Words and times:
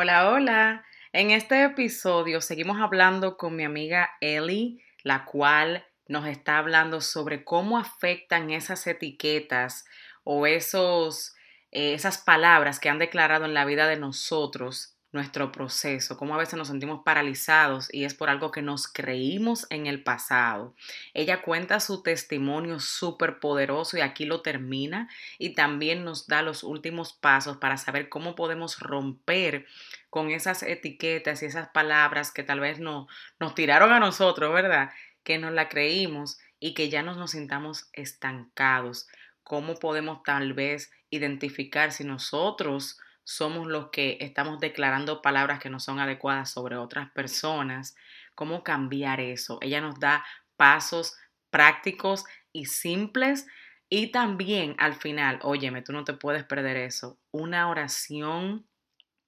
Hola, 0.00 0.30
hola. 0.30 0.84
En 1.12 1.32
este 1.32 1.64
episodio 1.64 2.40
seguimos 2.40 2.80
hablando 2.80 3.36
con 3.36 3.56
mi 3.56 3.64
amiga 3.64 4.10
Ellie, 4.20 4.80
la 5.02 5.24
cual 5.24 5.84
nos 6.06 6.28
está 6.28 6.58
hablando 6.58 7.00
sobre 7.00 7.42
cómo 7.42 7.78
afectan 7.78 8.52
esas 8.52 8.86
etiquetas 8.86 9.86
o 10.22 10.46
esos, 10.46 11.34
eh, 11.72 11.94
esas 11.94 12.18
palabras 12.18 12.78
que 12.78 12.88
han 12.88 13.00
declarado 13.00 13.44
en 13.44 13.54
la 13.54 13.64
vida 13.64 13.88
de 13.88 13.96
nosotros 13.96 14.97
nuestro 15.10 15.52
proceso, 15.52 16.18
cómo 16.18 16.34
a 16.34 16.38
veces 16.38 16.58
nos 16.58 16.68
sentimos 16.68 17.00
paralizados 17.02 17.92
y 17.92 18.04
es 18.04 18.14
por 18.14 18.28
algo 18.28 18.50
que 18.50 18.60
nos 18.60 18.88
creímos 18.88 19.66
en 19.70 19.86
el 19.86 20.02
pasado. 20.02 20.74
Ella 21.14 21.40
cuenta 21.40 21.80
su 21.80 22.02
testimonio 22.02 22.78
súper 22.78 23.40
poderoso 23.40 23.96
y 23.96 24.02
aquí 24.02 24.26
lo 24.26 24.42
termina 24.42 25.08
y 25.38 25.54
también 25.54 26.04
nos 26.04 26.26
da 26.26 26.42
los 26.42 26.62
últimos 26.62 27.14
pasos 27.14 27.56
para 27.56 27.78
saber 27.78 28.10
cómo 28.10 28.34
podemos 28.34 28.78
romper 28.80 29.66
con 30.10 30.30
esas 30.30 30.62
etiquetas 30.62 31.42
y 31.42 31.46
esas 31.46 31.68
palabras 31.68 32.30
que 32.30 32.42
tal 32.42 32.60
vez 32.60 32.78
no, 32.78 33.08
nos 33.40 33.54
tiraron 33.54 33.92
a 33.92 34.00
nosotros, 34.00 34.52
¿verdad? 34.52 34.90
Que 35.22 35.38
nos 35.38 35.52
la 35.52 35.70
creímos 35.70 36.38
y 36.60 36.74
que 36.74 36.90
ya 36.90 37.02
no 37.02 37.14
nos 37.14 37.30
sintamos 37.30 37.88
estancados. 37.94 39.08
¿Cómo 39.42 39.76
podemos 39.76 40.22
tal 40.22 40.52
vez 40.52 40.90
identificar 41.08 41.92
si 41.92 42.04
nosotros 42.04 42.98
somos 43.28 43.66
los 43.66 43.90
que 43.90 44.16
estamos 44.22 44.58
declarando 44.58 45.20
palabras 45.20 45.58
que 45.58 45.68
no 45.68 45.80
son 45.80 46.00
adecuadas 46.00 46.50
sobre 46.50 46.78
otras 46.78 47.10
personas. 47.10 47.94
¿Cómo 48.34 48.64
cambiar 48.64 49.20
eso? 49.20 49.58
Ella 49.60 49.82
nos 49.82 50.00
da 50.00 50.24
pasos 50.56 51.14
prácticos 51.50 52.24
y 52.54 52.64
simples 52.64 53.46
y 53.90 54.12
también 54.12 54.76
al 54.78 54.94
final, 54.94 55.40
óyeme, 55.42 55.82
tú 55.82 55.92
no 55.92 56.04
te 56.04 56.14
puedes 56.14 56.44
perder 56.44 56.78
eso, 56.78 57.18
una 57.30 57.68
oración 57.68 58.66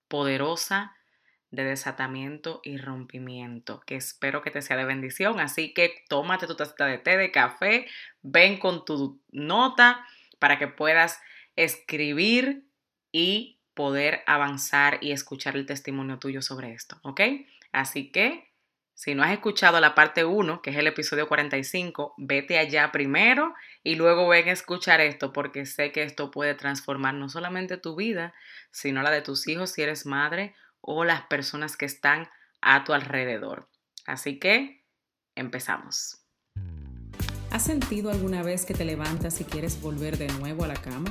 poderosa 0.09 0.97
de 1.51 1.65
desatamiento 1.65 2.63
y 2.65 2.79
rompimiento, 2.79 3.81
que 3.81 3.97
espero 3.97 4.41
que 4.41 4.51
te 4.51 4.63
sea 4.63 4.79
de 4.79 4.87
bendición. 4.87 5.41
Así 5.41 5.75
que 5.75 6.05
tómate 6.09 6.47
tu 6.47 6.57
taza 6.57 6.87
de 6.87 6.97
té, 6.97 7.19
de 7.19 7.31
café, 7.31 7.87
ven 8.23 8.59
con 8.59 8.87
tu 8.87 9.21
nota 9.31 10.07
para 10.39 10.59
que 10.59 10.69
puedas 10.69 11.21
escribir 11.55 12.65
y 13.13 13.60
poder 13.75 14.23
avanzar 14.27 14.99
y 15.01 15.13
escuchar 15.13 15.57
el 15.57 15.67
testimonio 15.67 16.19
tuyo 16.19 16.43
sobre 16.43 16.73
esto, 16.73 16.99
¿ok? 17.03 17.21
Así 17.73 18.11
que, 18.11 18.51
si 18.95 19.15
no 19.15 19.23
has 19.23 19.33
escuchado 19.33 19.81
la 19.81 19.95
parte 19.95 20.25
1, 20.25 20.61
que 20.61 20.71
es 20.71 20.77
el 20.77 20.87
episodio 20.87 21.29
45, 21.29 22.15
vete 22.19 22.59
allá 22.59 22.93
primero 22.93 23.55
y 23.83 23.95
luego 23.95 24.29
ven 24.29 24.49
a 24.49 24.53
escuchar 24.53 25.01
esto, 25.01 25.33
porque 25.33 25.65
sé 25.65 25.93
que 25.93 26.03
esto 26.03 26.31
puede 26.31 26.55
transformar 26.55 27.15
no 27.15 27.29
solamente 27.29 27.79
tu 27.79 27.97
vida, 27.97 28.35
sino 28.71 29.03
la 29.03 29.11
de 29.11 29.23
tus 29.23 29.49
hijos 29.49 29.71
si 29.71 29.83
eres 29.83 30.05
madre 30.05 30.55
o 30.83 31.05
las 31.05 31.23
personas 31.23 31.77
que 31.77 31.87
están 31.87 32.29
a 32.61 32.85
tu 32.85 32.93
alrededor. 32.93 33.69
Así 34.07 34.39
que, 34.39 34.85
empezamos. 35.35 36.19
¿Has 37.51 37.65
sentido 37.65 38.11
alguna 38.11 38.43
vez 38.43 38.65
que 38.65 38.75
te 38.75 38.85
levantas 38.85 39.41
y 39.41 39.45
quieres 39.45 39.81
volver 39.81 40.19
de 40.19 40.29
nuevo 40.29 40.65
a 40.65 40.69
la 40.69 40.77
cama? 40.77 41.11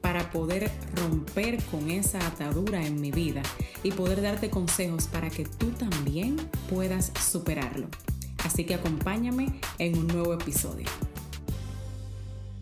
para 0.00 0.30
poder 0.30 0.70
romper 0.94 1.62
con 1.64 1.90
esa 1.90 2.24
atadura 2.26 2.84
en 2.84 3.00
mi 3.00 3.10
vida 3.10 3.42
y 3.82 3.92
poder 3.92 4.22
darte 4.22 4.50
consejos 4.50 5.06
para 5.06 5.30
que 5.30 5.44
tú 5.44 5.70
también 5.72 6.36
puedas 6.68 7.12
superarlo. 7.18 7.88
Así 8.44 8.64
que 8.64 8.74
acompáñame 8.74 9.60
en 9.78 9.98
un 9.98 10.06
nuevo 10.06 10.34
episodio. 10.34 10.86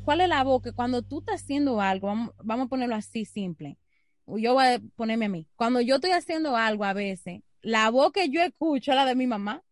¿Cuál 0.05 0.23
es 0.23 0.29
la 0.29 0.43
voz 0.43 0.63
que 0.63 0.73
cuando 0.73 1.03
tú 1.03 1.21
estás 1.21 1.43
haciendo 1.43 1.81
algo, 1.81 2.09
vamos, 2.43 2.67
a 2.67 2.69
ponerlo 2.69 2.95
así 2.95 3.25
simple, 3.25 3.79
yo 4.27 4.55
voy 4.55 4.65
a 4.65 4.81
ponerme 4.97 5.27
a 5.27 5.29
mí, 5.29 5.47
cuando 5.55 5.81
yo 5.81 5.97
estoy 5.97 6.11
haciendo 6.11 6.57
algo 6.57 6.85
a 6.85 6.93
veces, 6.93 7.41
la 7.61 7.91
voz 7.91 8.13
que 8.13 8.31
yo 8.31 8.43
escucho 8.43 8.93
es 8.93 8.97
la 8.97 9.05
de 9.05 9.15
mi 9.15 9.27
mamá. 9.27 9.63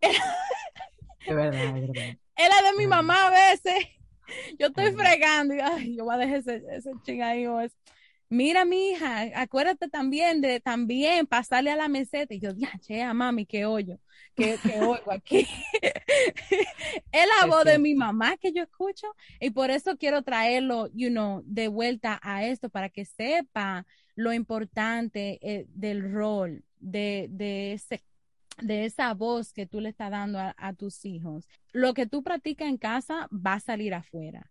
Es 0.00 1.36
verdad, 1.36 1.62
es 1.62 1.72
verdad. 1.72 2.18
Es 2.36 2.48
la 2.48 2.70
de 2.70 2.76
mi 2.78 2.86
mamá 2.86 3.26
a 3.26 3.30
veces 3.30 3.86
yo 4.58 4.68
estoy 4.68 4.92
fregando 4.92 5.54
y 5.54 5.60
ay, 5.60 5.96
yo 5.96 6.04
voy 6.04 6.14
a 6.14 6.18
dejar 6.18 6.38
ese, 6.38 6.62
ese 6.70 6.92
ching 7.02 7.22
ahí. 7.22 7.46
Mira, 8.28 8.64
mi 8.64 8.90
hija, 8.90 9.22
acuérdate 9.34 9.88
también 9.88 10.40
de 10.40 10.60
también 10.60 11.26
pasarle 11.26 11.72
a 11.72 11.76
la 11.76 11.88
meseta. 11.88 12.32
Y 12.32 12.38
yo, 12.38 12.52
ya, 12.54 12.70
che, 12.80 13.04
mami, 13.12 13.44
qué 13.44 13.66
hoyo, 13.66 13.98
qué, 14.36 14.56
qué 14.62 14.80
oigo 14.80 15.10
aquí. 15.10 15.48
es 17.12 17.26
la 17.40 17.46
voz 17.46 17.64
de 17.64 17.80
mi 17.80 17.96
mamá 17.96 18.36
que 18.36 18.52
yo 18.52 18.62
escucho 18.62 19.08
y 19.40 19.50
por 19.50 19.70
eso 19.70 19.96
quiero 19.96 20.22
traerlo, 20.22 20.88
you 20.94 21.08
know, 21.08 21.42
de 21.44 21.66
vuelta 21.66 22.20
a 22.22 22.44
esto 22.46 22.70
para 22.70 22.88
que 22.88 23.04
sepa 23.04 23.84
lo 24.14 24.32
importante 24.32 25.40
eh, 25.42 25.66
del 25.70 26.12
rol 26.12 26.62
de, 26.78 27.26
de 27.30 27.72
ese 27.72 28.04
de 28.62 28.84
esa 28.84 29.12
voz 29.14 29.52
que 29.52 29.66
tú 29.66 29.80
le 29.80 29.90
estás 29.90 30.10
dando 30.10 30.38
a, 30.38 30.72
tus 30.74 31.04
hijos. 31.04 31.48
Lo 31.72 31.94
que 31.94 32.06
tú 32.06 32.22
practicas 32.22 32.68
en 32.68 32.78
casa 32.78 33.28
va 33.32 33.54
a 33.54 33.60
salir 33.60 33.94
afuera. 33.94 34.50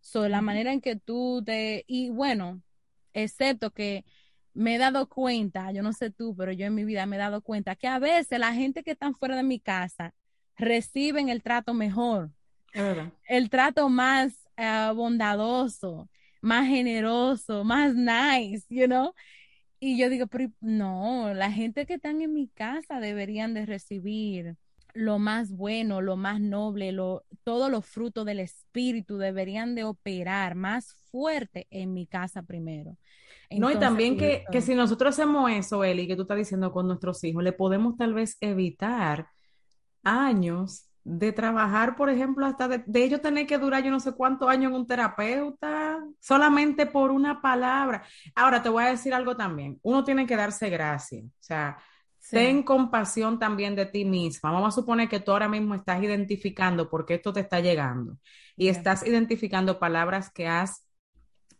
So, 0.00 0.28
la 0.28 0.40
manera 0.40 0.72
en 0.72 0.80
que 0.80 0.96
tú 0.96 1.42
te, 1.44 1.84
y 1.86 2.10
bueno, 2.10 2.62
excepto 3.12 3.70
que 3.70 4.04
me 4.54 4.74
he 4.74 4.78
dado 4.78 5.08
cuenta, 5.08 5.72
yo 5.72 5.82
no 5.82 5.92
sé 5.92 6.10
tú, 6.10 6.34
pero 6.36 6.52
yo 6.52 6.66
en 6.66 6.74
mi 6.74 6.84
vida 6.84 7.06
me 7.06 7.16
he 7.16 7.18
dado 7.18 7.42
cuenta 7.42 7.76
que 7.76 7.86
a 7.86 7.98
veces 7.98 8.38
la 8.38 8.54
gente 8.54 8.82
que 8.82 8.92
está 8.92 9.12
fuera 9.12 9.36
de 9.36 9.42
mi 9.42 9.60
casa 9.60 10.14
reciben 10.56 11.28
el 11.28 11.42
trato 11.42 11.74
mejor, 11.74 12.30
el 13.28 13.50
trato 13.50 13.88
más 13.88 14.32
eh, 14.56 14.92
bondadoso, 14.94 16.08
más 16.40 16.66
generoso, 16.66 17.64
más 17.64 17.94
nice, 17.94 18.66
you 18.68 18.86
know. 18.86 19.14
Y 19.80 19.96
yo 19.96 20.10
digo, 20.10 20.26
pero 20.26 20.50
no, 20.60 21.32
la 21.32 21.50
gente 21.50 21.86
que 21.86 21.94
están 21.94 22.20
en 22.20 22.34
mi 22.34 22.48
casa 22.48 23.00
deberían 23.00 23.54
de 23.54 23.64
recibir 23.64 24.56
lo 24.92 25.18
más 25.18 25.52
bueno, 25.52 26.02
lo 26.02 26.16
más 26.16 26.40
noble, 26.40 26.92
lo, 26.92 27.24
todos 27.44 27.70
los 27.70 27.86
frutos 27.86 28.26
del 28.26 28.40
espíritu 28.40 29.16
deberían 29.16 29.74
de 29.74 29.84
operar 29.84 30.54
más 30.54 30.94
fuerte 31.10 31.66
en 31.70 31.94
mi 31.94 32.06
casa 32.06 32.42
primero. 32.42 32.96
no, 33.50 33.70
y 33.70 33.76
también 33.76 34.18
que, 34.18 34.44
que, 34.52 34.60
si 34.60 34.74
nosotros 34.74 35.14
hacemos 35.14 35.50
eso, 35.50 35.82
Eli, 35.82 36.06
que 36.06 36.16
tú 36.16 36.22
estás 36.22 36.36
diciendo 36.36 36.72
con 36.72 36.86
nuestros 36.86 37.22
hijos, 37.24 37.42
le 37.42 37.52
podemos 37.52 37.96
tal 37.96 38.12
vez 38.12 38.36
evitar 38.40 39.28
años 40.02 40.89
de 41.12 41.32
trabajar, 41.32 41.96
por 41.96 42.08
ejemplo, 42.08 42.46
hasta 42.46 42.68
de, 42.68 42.84
ellos 42.94 43.20
tener 43.20 43.44
que 43.44 43.58
durar 43.58 43.82
yo 43.82 43.90
no 43.90 43.98
sé 43.98 44.12
cuántos 44.12 44.48
años 44.48 44.70
en 44.70 44.76
un 44.76 44.86
terapeuta, 44.86 45.98
solamente 46.20 46.86
por 46.86 47.10
una 47.10 47.42
palabra. 47.42 48.04
Ahora 48.34 48.62
te 48.62 48.68
voy 48.68 48.84
a 48.84 48.90
decir 48.90 49.12
algo 49.12 49.36
también, 49.36 49.80
uno 49.82 50.04
tiene 50.04 50.24
que 50.24 50.36
darse 50.36 50.70
gracia, 50.70 51.22
o 51.24 51.42
sea, 51.42 51.78
ten 52.30 52.62
compasión 52.62 53.40
también 53.40 53.74
de 53.74 53.86
ti 53.86 54.04
misma. 54.04 54.52
Vamos 54.52 54.68
a 54.68 54.80
suponer 54.80 55.08
que 55.08 55.18
tú 55.18 55.32
ahora 55.32 55.48
mismo 55.48 55.74
estás 55.74 56.00
identificando 56.00 56.88
por 56.88 57.04
qué 57.04 57.14
esto 57.14 57.32
te 57.32 57.40
está 57.40 57.58
llegando 57.58 58.16
y 58.56 58.68
estás 58.68 59.04
identificando 59.04 59.80
palabras 59.80 60.30
que 60.30 60.46
has 60.46 60.86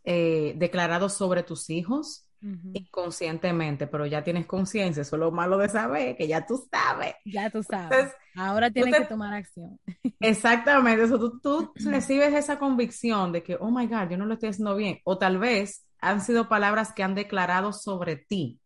eh, 0.05 0.53
declarado 0.55 1.09
sobre 1.09 1.43
tus 1.43 1.69
hijos 1.69 2.25
inconscientemente, 2.73 3.87
pero 3.87 4.05
ya 4.05 4.23
tienes 4.23 4.45
conciencia, 4.45 5.01
eso 5.01 5.15
es 5.15 5.19
lo 5.19 5.31
malo 5.31 5.57
de 5.57 5.69
saber, 5.69 6.15
que 6.15 6.27
ya 6.27 6.45
tú 6.45 6.63
sabes. 6.71 7.15
Ya 7.25 7.49
tú 7.49 7.61
sabes. 7.63 8.11
Ahora 8.35 8.71
tienes 8.71 8.95
que 8.95 9.05
tomar 9.05 9.33
acción. 9.33 9.79
Exactamente, 10.19 11.03
eso 11.03 11.19
tú, 11.19 11.39
tú 11.39 11.73
recibes 11.89 12.33
esa 12.33 12.57
convicción 12.57 13.31
de 13.31 13.43
que, 13.43 13.57
oh 13.59 13.71
my 13.71 13.87
God, 13.87 14.09
yo 14.09 14.17
no 14.17 14.25
lo 14.25 14.33
estoy 14.33 14.49
haciendo 14.49 14.75
bien, 14.75 14.99
o 15.03 15.17
tal 15.17 15.37
vez 15.37 15.87
han 15.99 16.21
sido 16.21 16.49
palabras 16.49 16.93
que 16.93 17.03
han 17.03 17.15
declarado 17.15 17.73
sobre 17.73 18.15
ti. 18.15 18.59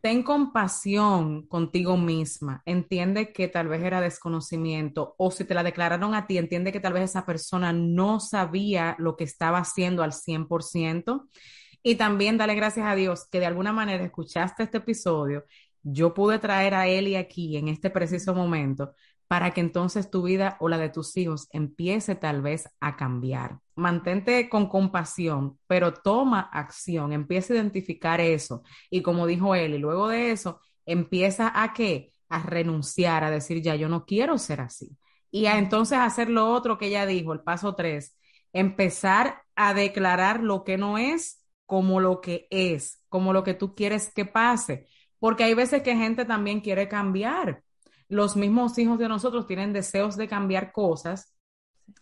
Ten 0.00 0.24
compasión 0.24 1.46
contigo 1.46 1.96
misma. 1.96 2.62
Entiende 2.66 3.32
que 3.32 3.46
tal 3.46 3.68
vez 3.68 3.80
era 3.84 4.00
desconocimiento 4.00 5.14
o 5.18 5.30
si 5.30 5.44
te 5.44 5.54
la 5.54 5.62
declararon 5.62 6.16
a 6.16 6.26
ti, 6.26 6.36
entiende 6.36 6.72
que 6.72 6.80
tal 6.80 6.94
vez 6.94 7.04
esa 7.04 7.24
persona 7.24 7.72
no 7.72 8.18
sabía 8.18 8.96
lo 8.98 9.16
que 9.16 9.22
estaba 9.22 9.58
haciendo 9.58 10.02
al 10.02 10.10
100% 10.10 11.28
y 11.82 11.96
también 11.96 12.38
dale 12.38 12.54
gracias 12.54 12.86
a 12.86 12.94
Dios 12.94 13.26
que 13.30 13.40
de 13.40 13.46
alguna 13.46 13.72
manera 13.72 14.04
escuchaste 14.04 14.62
este 14.62 14.78
episodio. 14.78 15.44
Yo 15.82 16.14
pude 16.14 16.38
traer 16.38 16.74
a 16.74 16.86
Eli 16.86 17.16
aquí 17.16 17.56
en 17.56 17.68
este 17.68 17.90
preciso 17.90 18.34
momento 18.34 18.94
para 19.26 19.52
que 19.52 19.60
entonces 19.62 20.10
tu 20.10 20.22
vida 20.22 20.56
o 20.60 20.68
la 20.68 20.78
de 20.78 20.90
tus 20.90 21.16
hijos 21.16 21.48
empiece 21.52 22.14
tal 22.14 22.42
vez 22.42 22.68
a 22.80 22.96
cambiar. 22.96 23.60
Mantente 23.74 24.48
con 24.48 24.68
compasión, 24.68 25.58
pero 25.66 25.94
toma 25.94 26.40
acción, 26.52 27.12
empieza 27.12 27.54
a 27.54 27.56
identificar 27.56 28.20
eso. 28.20 28.62
Y 28.90 29.02
como 29.02 29.26
dijo 29.26 29.54
Eli, 29.54 29.78
luego 29.78 30.08
de 30.08 30.32
eso, 30.32 30.60
empieza 30.84 31.50
a 31.62 31.72
qué? 31.72 32.12
A 32.28 32.42
renunciar, 32.42 33.24
a 33.24 33.30
decir, 33.30 33.62
ya 33.62 33.74
yo 33.74 33.88
no 33.88 34.04
quiero 34.04 34.38
ser 34.38 34.60
así. 34.60 34.96
y 35.30 35.46
a 35.46 35.58
entonces 35.58 35.98
hacer 35.98 36.28
lo 36.28 36.50
otro 36.52 36.76
que 36.78 36.86
ella 36.88 37.06
dijo, 37.06 37.32
el 37.32 37.40
paso 37.40 37.74
tres, 37.74 38.18
empezar 38.52 39.42
a 39.56 39.72
declarar 39.74 40.42
lo 40.42 40.62
que 40.64 40.76
no 40.76 40.98
es 40.98 41.41
como 41.72 42.00
lo 42.00 42.20
que 42.20 42.46
es, 42.50 43.02
como 43.08 43.32
lo 43.32 43.42
que 43.42 43.54
tú 43.54 43.74
quieres 43.74 44.12
que 44.12 44.26
pase, 44.26 44.86
porque 45.18 45.44
hay 45.44 45.54
veces 45.54 45.82
que 45.82 45.96
gente 45.96 46.26
también 46.26 46.60
quiere 46.60 46.86
cambiar. 46.86 47.62
Los 48.10 48.36
mismos 48.36 48.76
hijos 48.76 48.98
de 48.98 49.08
nosotros 49.08 49.46
tienen 49.46 49.72
deseos 49.72 50.18
de 50.18 50.28
cambiar 50.28 50.70
cosas 50.70 51.34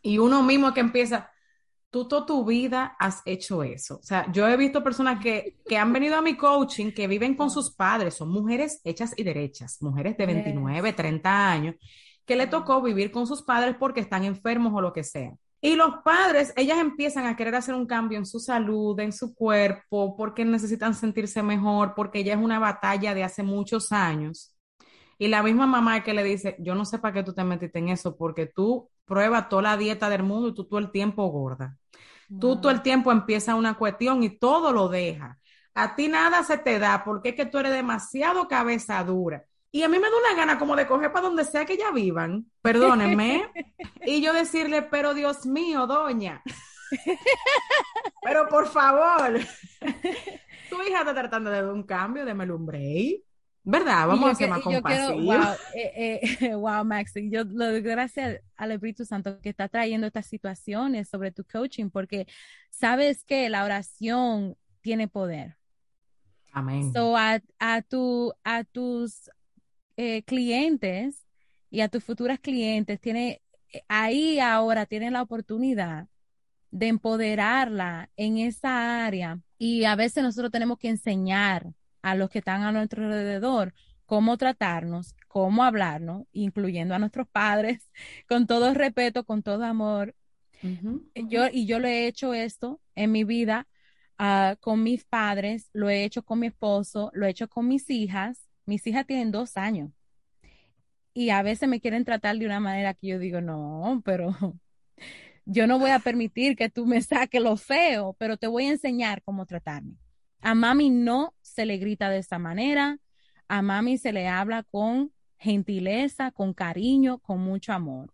y 0.02 0.18
uno 0.18 0.42
mismo 0.42 0.74
que 0.74 0.80
empieza, 0.80 1.30
tú 1.88 2.08
toda 2.08 2.26
tu 2.26 2.44
vida 2.44 2.96
has 2.98 3.22
hecho 3.24 3.62
eso. 3.62 3.98
O 3.98 4.02
sea, 4.02 4.26
yo 4.32 4.48
he 4.48 4.56
visto 4.56 4.82
personas 4.82 5.22
que, 5.22 5.60
que 5.64 5.78
han 5.78 5.92
venido 5.92 6.16
a 6.16 6.20
mi 6.20 6.36
coaching, 6.36 6.90
que 6.90 7.06
viven 7.06 7.36
con 7.36 7.48
sus 7.48 7.70
padres, 7.70 8.14
son 8.14 8.32
mujeres 8.32 8.80
hechas 8.82 9.14
y 9.16 9.22
derechas, 9.22 9.80
mujeres 9.82 10.16
de 10.16 10.26
29, 10.26 10.94
30 10.94 11.48
años, 11.48 11.76
que 12.26 12.34
le 12.34 12.48
tocó 12.48 12.82
vivir 12.82 13.12
con 13.12 13.28
sus 13.28 13.42
padres 13.44 13.76
porque 13.78 14.00
están 14.00 14.24
enfermos 14.24 14.72
o 14.74 14.80
lo 14.80 14.92
que 14.92 15.04
sea. 15.04 15.32
Y 15.60 15.76
los 15.76 15.96
padres, 16.04 16.52
ellas 16.56 16.78
empiezan 16.78 17.26
a 17.26 17.36
querer 17.36 17.54
hacer 17.54 17.74
un 17.74 17.86
cambio 17.86 18.18
en 18.18 18.24
su 18.26 18.40
salud, 18.40 18.98
en 19.00 19.12
su 19.12 19.34
cuerpo, 19.34 20.16
porque 20.16 20.44
necesitan 20.44 20.94
sentirse 20.94 21.42
mejor, 21.42 21.94
porque 21.94 22.24
ya 22.24 22.34
es 22.34 22.40
una 22.40 22.58
batalla 22.58 23.14
de 23.14 23.24
hace 23.24 23.42
muchos 23.42 23.92
años. 23.92 24.56
Y 25.18 25.28
la 25.28 25.42
misma 25.42 25.66
mamá 25.66 26.02
que 26.02 26.14
le 26.14 26.24
dice, 26.24 26.56
yo 26.60 26.74
no 26.74 26.86
sé 26.86 26.98
para 26.98 27.12
qué 27.12 27.22
tú 27.22 27.34
te 27.34 27.44
metiste 27.44 27.78
en 27.78 27.90
eso, 27.90 28.16
porque 28.16 28.46
tú 28.46 28.88
pruebas 29.04 29.50
toda 29.50 29.62
la 29.62 29.76
dieta 29.76 30.08
del 30.08 30.22
mundo 30.22 30.48
y 30.48 30.54
tú 30.54 30.64
todo 30.64 30.80
el 30.80 30.90
tiempo 30.90 31.26
gorda. 31.26 31.76
Tú 32.38 32.60
todo 32.60 32.70
el 32.72 32.80
tiempo 32.82 33.12
empieza 33.12 33.54
una 33.54 33.74
cuestión 33.76 34.22
y 34.22 34.38
todo 34.38 34.72
lo 34.72 34.88
deja. 34.88 35.38
A 35.74 35.94
ti 35.96 36.08
nada 36.08 36.42
se 36.44 36.58
te 36.58 36.78
da 36.78 37.04
porque 37.04 37.30
es 37.30 37.34
que 37.34 37.46
tú 37.46 37.58
eres 37.58 37.72
demasiado 37.72 38.48
cabeza 38.48 39.02
dura. 39.04 39.44
Y 39.72 39.82
a 39.82 39.88
mí 39.88 39.98
me 39.98 40.10
da 40.10 40.16
una 40.16 40.36
gana 40.36 40.58
como 40.58 40.74
de 40.74 40.86
coger 40.86 41.12
para 41.12 41.26
donde 41.26 41.44
sea 41.44 41.64
que 41.64 41.76
ya 41.76 41.92
vivan, 41.92 42.50
perdónenme, 42.60 43.48
y 44.04 44.20
yo 44.20 44.32
decirle, 44.32 44.82
pero 44.82 45.14
Dios 45.14 45.46
mío, 45.46 45.86
doña, 45.86 46.42
pero 48.22 48.48
por 48.48 48.66
favor, 48.66 49.38
tu 50.70 50.82
hija 50.82 51.00
está 51.00 51.14
tratando 51.14 51.50
de 51.50 51.62
dar 51.62 51.72
un 51.72 51.84
cambio, 51.84 52.24
de 52.24 52.34
melumbre, 52.34 53.22
¿verdad? 53.62 54.08
Vamos 54.08 54.32
a 54.32 54.34
ser 54.34 54.50
más 54.50 54.60
compasivos. 54.60 55.24
Wow, 55.24 55.54
eh, 55.74 56.20
eh, 56.40 56.54
wow, 56.54 56.84
Maxi, 56.84 57.30
yo 57.30 57.44
lo 57.44 57.66
doy 57.66 57.80
gracias 57.80 58.40
al 58.56 58.72
Espíritu 58.72 59.04
Santo 59.04 59.40
que 59.40 59.50
está 59.50 59.68
trayendo 59.68 60.08
estas 60.08 60.26
situaciones 60.26 61.08
sobre 61.08 61.30
tu 61.30 61.44
coaching, 61.44 61.90
porque 61.90 62.26
sabes 62.70 63.24
que 63.24 63.48
la 63.50 63.64
oración 63.64 64.56
tiene 64.80 65.06
poder. 65.06 65.56
Amén. 66.52 66.92
So 66.92 67.16
a, 67.16 67.40
a, 67.60 67.82
tu, 67.82 68.32
a 68.42 68.64
tus 68.64 69.30
eh, 70.02 70.22
clientes 70.22 71.26
y 71.68 71.82
a 71.82 71.90
tus 71.90 72.02
futuras 72.02 72.40
clientes, 72.40 72.98
tiene, 72.98 73.42
ahí 73.86 74.40
ahora 74.40 74.86
tienen 74.86 75.12
la 75.12 75.20
oportunidad 75.20 76.08
de 76.70 76.88
empoderarla 76.88 78.08
en 78.16 78.38
esa 78.38 79.04
área 79.04 79.40
y 79.58 79.84
a 79.84 79.96
veces 79.96 80.22
nosotros 80.22 80.50
tenemos 80.50 80.78
que 80.78 80.88
enseñar 80.88 81.74
a 82.00 82.14
los 82.14 82.30
que 82.30 82.38
están 82.38 82.62
a 82.62 82.72
nuestro 82.72 83.04
alrededor 83.04 83.74
cómo 84.06 84.38
tratarnos, 84.38 85.14
cómo 85.28 85.64
hablarnos, 85.64 86.24
incluyendo 86.32 86.94
a 86.94 86.98
nuestros 86.98 87.28
padres, 87.28 87.86
con 88.26 88.46
todo 88.46 88.72
respeto, 88.72 89.24
con 89.24 89.42
todo 89.42 89.64
amor. 89.64 90.14
Yo, 91.14 91.46
y 91.52 91.66
yo 91.66 91.78
lo 91.78 91.88
he 91.88 92.06
hecho 92.06 92.32
esto 92.32 92.80
en 92.94 93.12
mi 93.12 93.24
vida 93.24 93.68
uh, 94.18 94.56
con 94.60 94.82
mis 94.82 95.04
padres, 95.04 95.68
lo 95.74 95.90
he 95.90 96.04
hecho 96.04 96.22
con 96.22 96.38
mi 96.38 96.46
esposo, 96.46 97.10
lo 97.12 97.26
he 97.26 97.30
hecho 97.30 97.48
con 97.48 97.68
mis 97.68 97.90
hijas 97.90 98.49
mis 98.66 98.86
hijas 98.86 99.06
tienen 99.06 99.30
dos 99.30 99.56
años 99.56 99.90
y 101.12 101.30
a 101.30 101.42
veces 101.42 101.68
me 101.68 101.80
quieren 101.80 102.04
tratar 102.04 102.36
de 102.38 102.46
una 102.46 102.60
manera 102.60 102.94
que 102.94 103.08
yo 103.08 103.18
digo, 103.18 103.40
no, 103.40 104.02
pero 104.04 104.34
yo 105.44 105.66
no 105.66 105.78
voy 105.78 105.90
a 105.90 105.98
permitir 105.98 106.56
que 106.56 106.70
tú 106.70 106.86
me 106.86 107.02
saques 107.02 107.42
lo 107.42 107.56
feo, 107.56 108.14
pero 108.18 108.36
te 108.36 108.46
voy 108.46 108.66
a 108.66 108.70
enseñar 108.70 109.22
cómo 109.22 109.46
tratarme. 109.46 109.96
A 110.40 110.54
mami 110.54 110.90
no 110.90 111.34
se 111.42 111.66
le 111.66 111.76
grita 111.78 112.08
de 112.08 112.18
esa 112.18 112.38
manera, 112.38 112.98
a 113.48 113.62
mami 113.62 113.98
se 113.98 114.12
le 114.12 114.28
habla 114.28 114.62
con 114.62 115.12
gentileza, 115.36 116.30
con 116.30 116.54
cariño, 116.54 117.18
con 117.18 117.40
mucho 117.40 117.72
amor. 117.72 118.12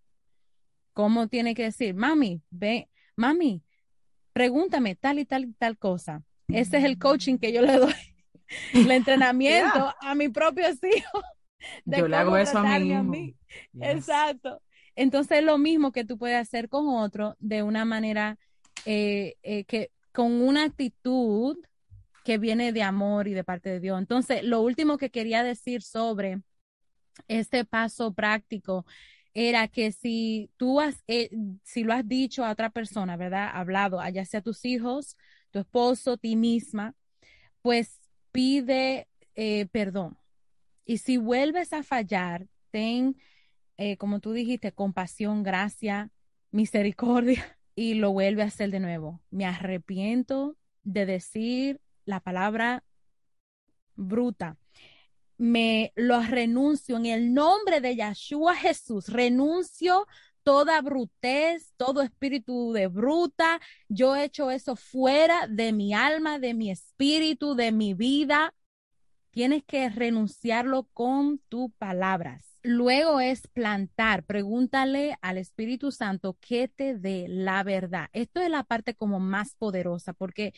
¿Cómo 0.93 1.29
tiene 1.29 1.55
que 1.55 1.65
decir? 1.65 1.95
Mami, 1.95 2.43
ve, 2.51 2.89
mami, 3.17 3.63
pregúntame 4.33 4.95
tal 4.95 5.19
y 5.19 5.27
tal 5.27 5.45
y 5.45 5.53
tal 5.53 5.77
cosa. 5.77 6.23
Ese 6.49 6.79
es 6.79 6.85
el 6.85 6.99
coaching 6.99 7.39
que 7.39 7.53
yo 7.53 7.61
le 7.61 7.77
doy 7.77 8.16
el 8.73 8.91
entrenamiento 8.91 9.95
a 10.01 10.15
mi 10.15 10.29
propio 10.29 10.67
hijos. 10.69 11.25
Yo 11.85 12.09
le 12.09 12.17
hago 12.17 12.37
eso 12.37 12.59
a 12.59 12.79
mí. 12.79 13.35
Exacto. 13.81 14.63
Entonces, 14.95 15.43
lo 15.43 15.59
mismo 15.59 15.93
que 15.93 16.05
tú 16.05 16.17
puedes 16.17 16.39
hacer 16.39 16.69
con 16.69 16.89
otro 16.89 17.37
de 17.39 17.63
una 17.63 17.85
manera 17.85 18.39
eh, 18.85 19.35
eh, 19.43 19.65
que 19.65 19.91
con 20.13 20.41
una 20.41 20.65
actitud 20.65 21.59
que 22.25 22.39
viene 22.39 22.73
de 22.73 22.83
amor 22.83 23.29
y 23.29 23.35
de 23.35 23.45
parte 23.45 23.69
de 23.69 23.81
Dios. 23.81 23.99
Entonces, 23.99 24.43
lo 24.43 24.63
último 24.63 24.97
que 24.97 25.11
quería 25.11 25.43
decir 25.43 25.83
sobre 25.83 26.41
este 27.29 27.65
paso 27.65 28.15
práctico 28.15 28.87
era 29.35 29.69
que 29.69 29.93
si 29.93 30.51
tú 30.57 30.81
has, 30.81 31.05
eh, 31.07 31.31
si 31.63 31.85
lo 31.85 31.93
has 31.93 32.09
dicho 32.09 32.45
a 32.45 32.51
otra 32.51 32.71
persona, 32.71 33.17
¿verdad? 33.17 33.51
Hablado, 33.53 34.01
ya 34.09 34.25
sea 34.25 34.41
tus 34.41 34.65
hijos, 34.65 35.17
tu 35.51 35.59
esposo, 35.59 36.17
ti 36.17 36.37
misma, 36.37 36.95
pues 37.61 38.01
pide 38.37 39.09
eh, 39.35 39.67
perdón. 39.73 40.19
Y 40.85 40.99
si 40.99 41.17
vuelves 41.17 41.73
a 41.73 41.83
fallar, 41.83 42.47
ten, 42.71 43.17
eh, 43.79 43.97
como 43.97 44.21
tú 44.21 44.33
dijiste, 44.33 44.73
compasión, 44.73 45.43
gracia, 45.43 46.11
misericordia 46.51 47.59
y 47.75 47.95
lo 47.95 48.13
vuelve 48.13 48.43
a 48.43 48.47
hacer 48.47 48.71
de 48.71 48.81
nuevo. 48.81 49.23
Me 49.31 49.47
arrepiento 49.47 50.57
de 50.83 51.07
decir 51.07 51.81
la 52.05 52.21
palabra 52.21 52.85
bruta. 53.95 54.59
Me 55.39 55.93
lo 55.97 56.21
renuncio 56.21 56.99
en 56.99 57.07
el 57.07 57.33
nombre 57.33 57.81
de 57.81 57.97
Yahshua 57.97 58.55
Jesús. 58.55 59.09
Renuncio 59.09 60.07
toda 60.47 60.81
brutez, 60.81 61.75
todo 61.77 62.03
espíritu 62.03 62.73
de 62.73 62.87
bruta. 62.87 63.61
Yo 63.89 64.15
he 64.15 64.23
hecho 64.23 64.53
eso 64.53 64.77
fuera 64.77 65.49
de 65.49 65.73
mi 65.73 65.93
alma, 65.93 66.39
de 66.39 66.55
mi 66.55 66.71
espíritu, 66.71 67.57
de 67.57 67.73
mi 67.73 67.95
vida. 67.95 68.55
Tienes 69.33 69.65
que 69.65 69.89
renunciarlo 69.89 70.85
con 70.93 71.41
tus 71.49 71.73
palabras. 71.73 72.45
Luego 72.63 73.19
es 73.19 73.49
plantar. 73.49 74.23
Pregúntale 74.23 75.19
al 75.21 75.39
Espíritu 75.39 75.91
Santo 75.91 76.39
que 76.41 76.69
te 76.69 76.97
dé 76.97 77.27
la 77.29 77.65
verdad. 77.65 78.09
Esto 78.13 78.41
es 78.41 78.49
la 78.49 78.63
parte 78.63 78.95
como 78.95 79.19
más 79.19 79.57
poderosa 79.57 80.13
porque 80.13 80.55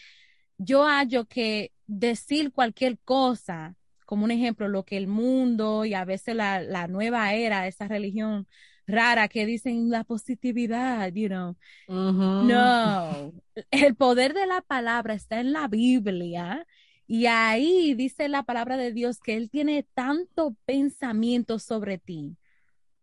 yo 0.58 0.84
hallo 0.84 1.24
que 1.24 1.72
decir 1.86 2.52
cualquier 2.52 2.98
cosa, 2.98 3.74
como 4.04 4.24
un 4.24 4.32
ejemplo, 4.32 4.68
lo 4.68 4.84
que 4.84 4.98
el 4.98 5.06
mundo 5.06 5.86
y 5.86 5.94
a 5.94 6.04
veces 6.04 6.36
la, 6.36 6.60
la 6.60 6.88
nueva 6.88 7.32
era, 7.32 7.66
esa 7.66 7.88
religión 7.88 8.46
rara 8.88 9.28
que 9.28 9.46
dicen 9.46 9.90
la 9.90 10.02
positividad, 10.02 11.12
you 11.12 11.28
know. 11.28 11.56
No, 11.86 13.32
el 13.70 13.94
poder 13.94 14.34
de 14.34 14.46
la 14.46 14.62
palabra 14.62 15.14
está 15.14 15.38
en 15.40 15.52
la 15.52 15.68
Biblia 15.68 16.66
y 17.06 17.26
ahí 17.26 17.94
dice 17.94 18.28
la 18.28 18.42
palabra 18.42 18.76
de 18.76 18.92
Dios 18.92 19.20
que 19.20 19.36
Él 19.36 19.50
tiene 19.50 19.86
tanto 19.94 20.56
pensamiento 20.66 21.60
sobre 21.60 21.98
ti 21.98 22.36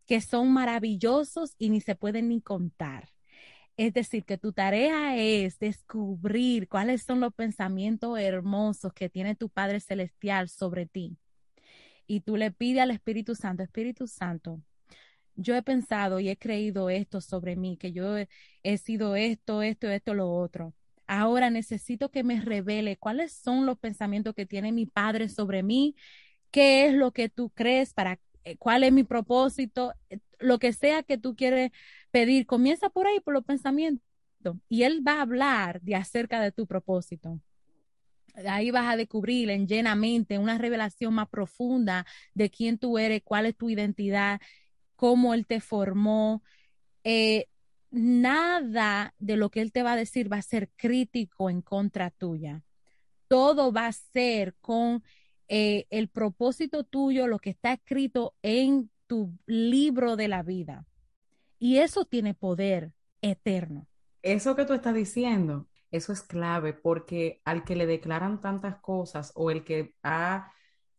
que 0.06 0.22
son 0.22 0.52
maravillosos 0.52 1.56
y 1.58 1.70
ni 1.70 1.82
se 1.82 1.96
pueden 1.96 2.30
ni 2.30 2.42
contar. 2.42 3.10
Es 3.78 3.94
decir, 3.94 4.24
que 4.24 4.38
tu 4.38 4.54
tarea 4.54 5.18
es 5.18 5.60
descubrir 5.60 6.70
cuáles 6.70 7.04
son 7.04 7.20
los 7.20 7.34
pensamientos 7.34 8.18
hermosos 8.20 8.94
que 8.94 9.10
tiene 9.10 9.36
tu 9.36 9.50
Padre 9.50 9.80
Celestial 9.82 10.48
sobre 10.48 10.86
ti. 10.86 11.18
Y 12.08 12.22
tú 12.22 12.38
le 12.38 12.52
pides 12.52 12.84
al 12.84 12.92
Espíritu 12.92 13.36
Santo, 13.36 13.64
Espíritu 13.64 14.08
Santo, 14.08 14.62
yo 15.36 15.56
he 15.56 15.62
pensado 15.62 16.20
y 16.20 16.30
he 16.30 16.38
creído 16.38 16.90
esto 16.90 17.22
sobre 17.22 17.56
mí, 17.56 17.78
que 17.78 17.92
yo 17.92 18.18
he, 18.18 18.78
sido 18.78 19.16
esto, 19.16 19.62
esto, 19.62 19.90
esto, 19.90 20.14
lo 20.14 20.32
otro. 20.32 20.74
Ahora 21.08 21.50
necesito 21.50 22.10
que 22.10 22.24
me 22.24 22.42
revele 22.42 22.98
cuáles 22.98 23.34
son 23.34 23.66
los 23.66 23.78
pensamientos 23.78 24.34
que 24.34 24.46
tiene 24.46 24.72
mi 24.72 24.86
padre 24.86 25.30
sobre 25.30 25.64
mí, 25.64 25.96
qué 26.52 26.88
es 26.88 26.94
lo 26.94 27.12
que 27.12 27.30
tú 27.30 27.52
crees 27.52 27.94
para 27.94 28.20
eh, 28.44 28.58
cuál 28.58 28.84
es 28.84 28.94
mi 28.94 29.04
propósito, 29.04 29.94
eh, 30.10 30.20
lo 30.40 30.60
que 30.60 30.74
sea 30.74 31.04
que 31.04 31.18
tú 31.18 31.36
quieres 31.36 31.72
pedir, 32.12 32.46
comienza 32.46 32.90
por 32.90 33.08
ahí, 33.08 33.20
por 33.20 33.34
los 33.34 33.44
pensamientos, 33.46 34.02
y 34.70 34.84
él 34.84 35.04
va 35.06 35.14
a 35.14 35.22
hablar 35.22 35.82
de 35.82 35.96
acerca 35.96 36.40
de 36.42 36.52
tu 36.52 36.68
propósito. 36.68 37.40
Ahí 38.48 38.70
vas 38.72 38.88
a 38.94 38.98
descubrir 38.98 39.50
en 39.50 39.68
llenamente 39.68 40.38
una 40.38 40.58
revelación 40.58 41.14
más 41.14 41.30
profunda 41.30 42.06
de 42.34 42.50
quién 42.50 42.78
tú 42.78 42.98
eres, 42.98 43.22
cuál 43.24 43.46
es 43.46 43.56
tu 43.56 43.70
identidad 43.70 44.42
cómo 44.96 45.34
Él 45.34 45.46
te 45.46 45.60
formó. 45.60 46.44
Eh, 47.04 47.48
nada 47.92 49.14
de 49.20 49.38
lo 49.38 49.50
que 49.50 49.62
Él 49.62 49.72
te 49.72 49.84
va 49.84 49.94
a 49.94 49.98
decir 49.98 50.32
va 50.32 50.38
a 50.38 50.42
ser 50.42 50.70
crítico 50.76 51.50
en 51.50 51.62
contra 51.62 52.12
tuya. 52.12 52.64
Todo 53.28 53.72
va 53.72 53.88
a 53.88 53.92
ser 53.92 54.56
con 54.62 55.04
eh, 55.48 55.86
el 55.90 56.10
propósito 56.10 56.84
tuyo, 56.84 57.28
lo 57.28 57.40
que 57.40 57.52
está 57.52 57.74
escrito 57.74 58.36
en 58.42 58.90
tu 59.08 59.38
libro 59.46 60.16
de 60.16 60.28
la 60.28 60.44
vida. 60.44 60.86
Y 61.60 61.78
eso 61.78 62.06
tiene 62.06 62.34
poder 62.34 62.94
eterno. 63.22 63.88
Eso 64.22 64.56
que 64.56 64.66
tú 64.66 64.74
estás 64.74 64.94
diciendo, 64.94 65.68
eso 65.92 66.12
es 66.12 66.22
clave 66.22 66.74
porque 66.74 67.42
al 67.46 67.64
que 67.64 67.76
le 67.76 67.86
declaran 67.86 68.42
tantas 68.42 68.78
cosas 68.78 69.32
o 69.36 69.52
el 69.52 69.64
que 69.64 69.96
ha 70.04 70.52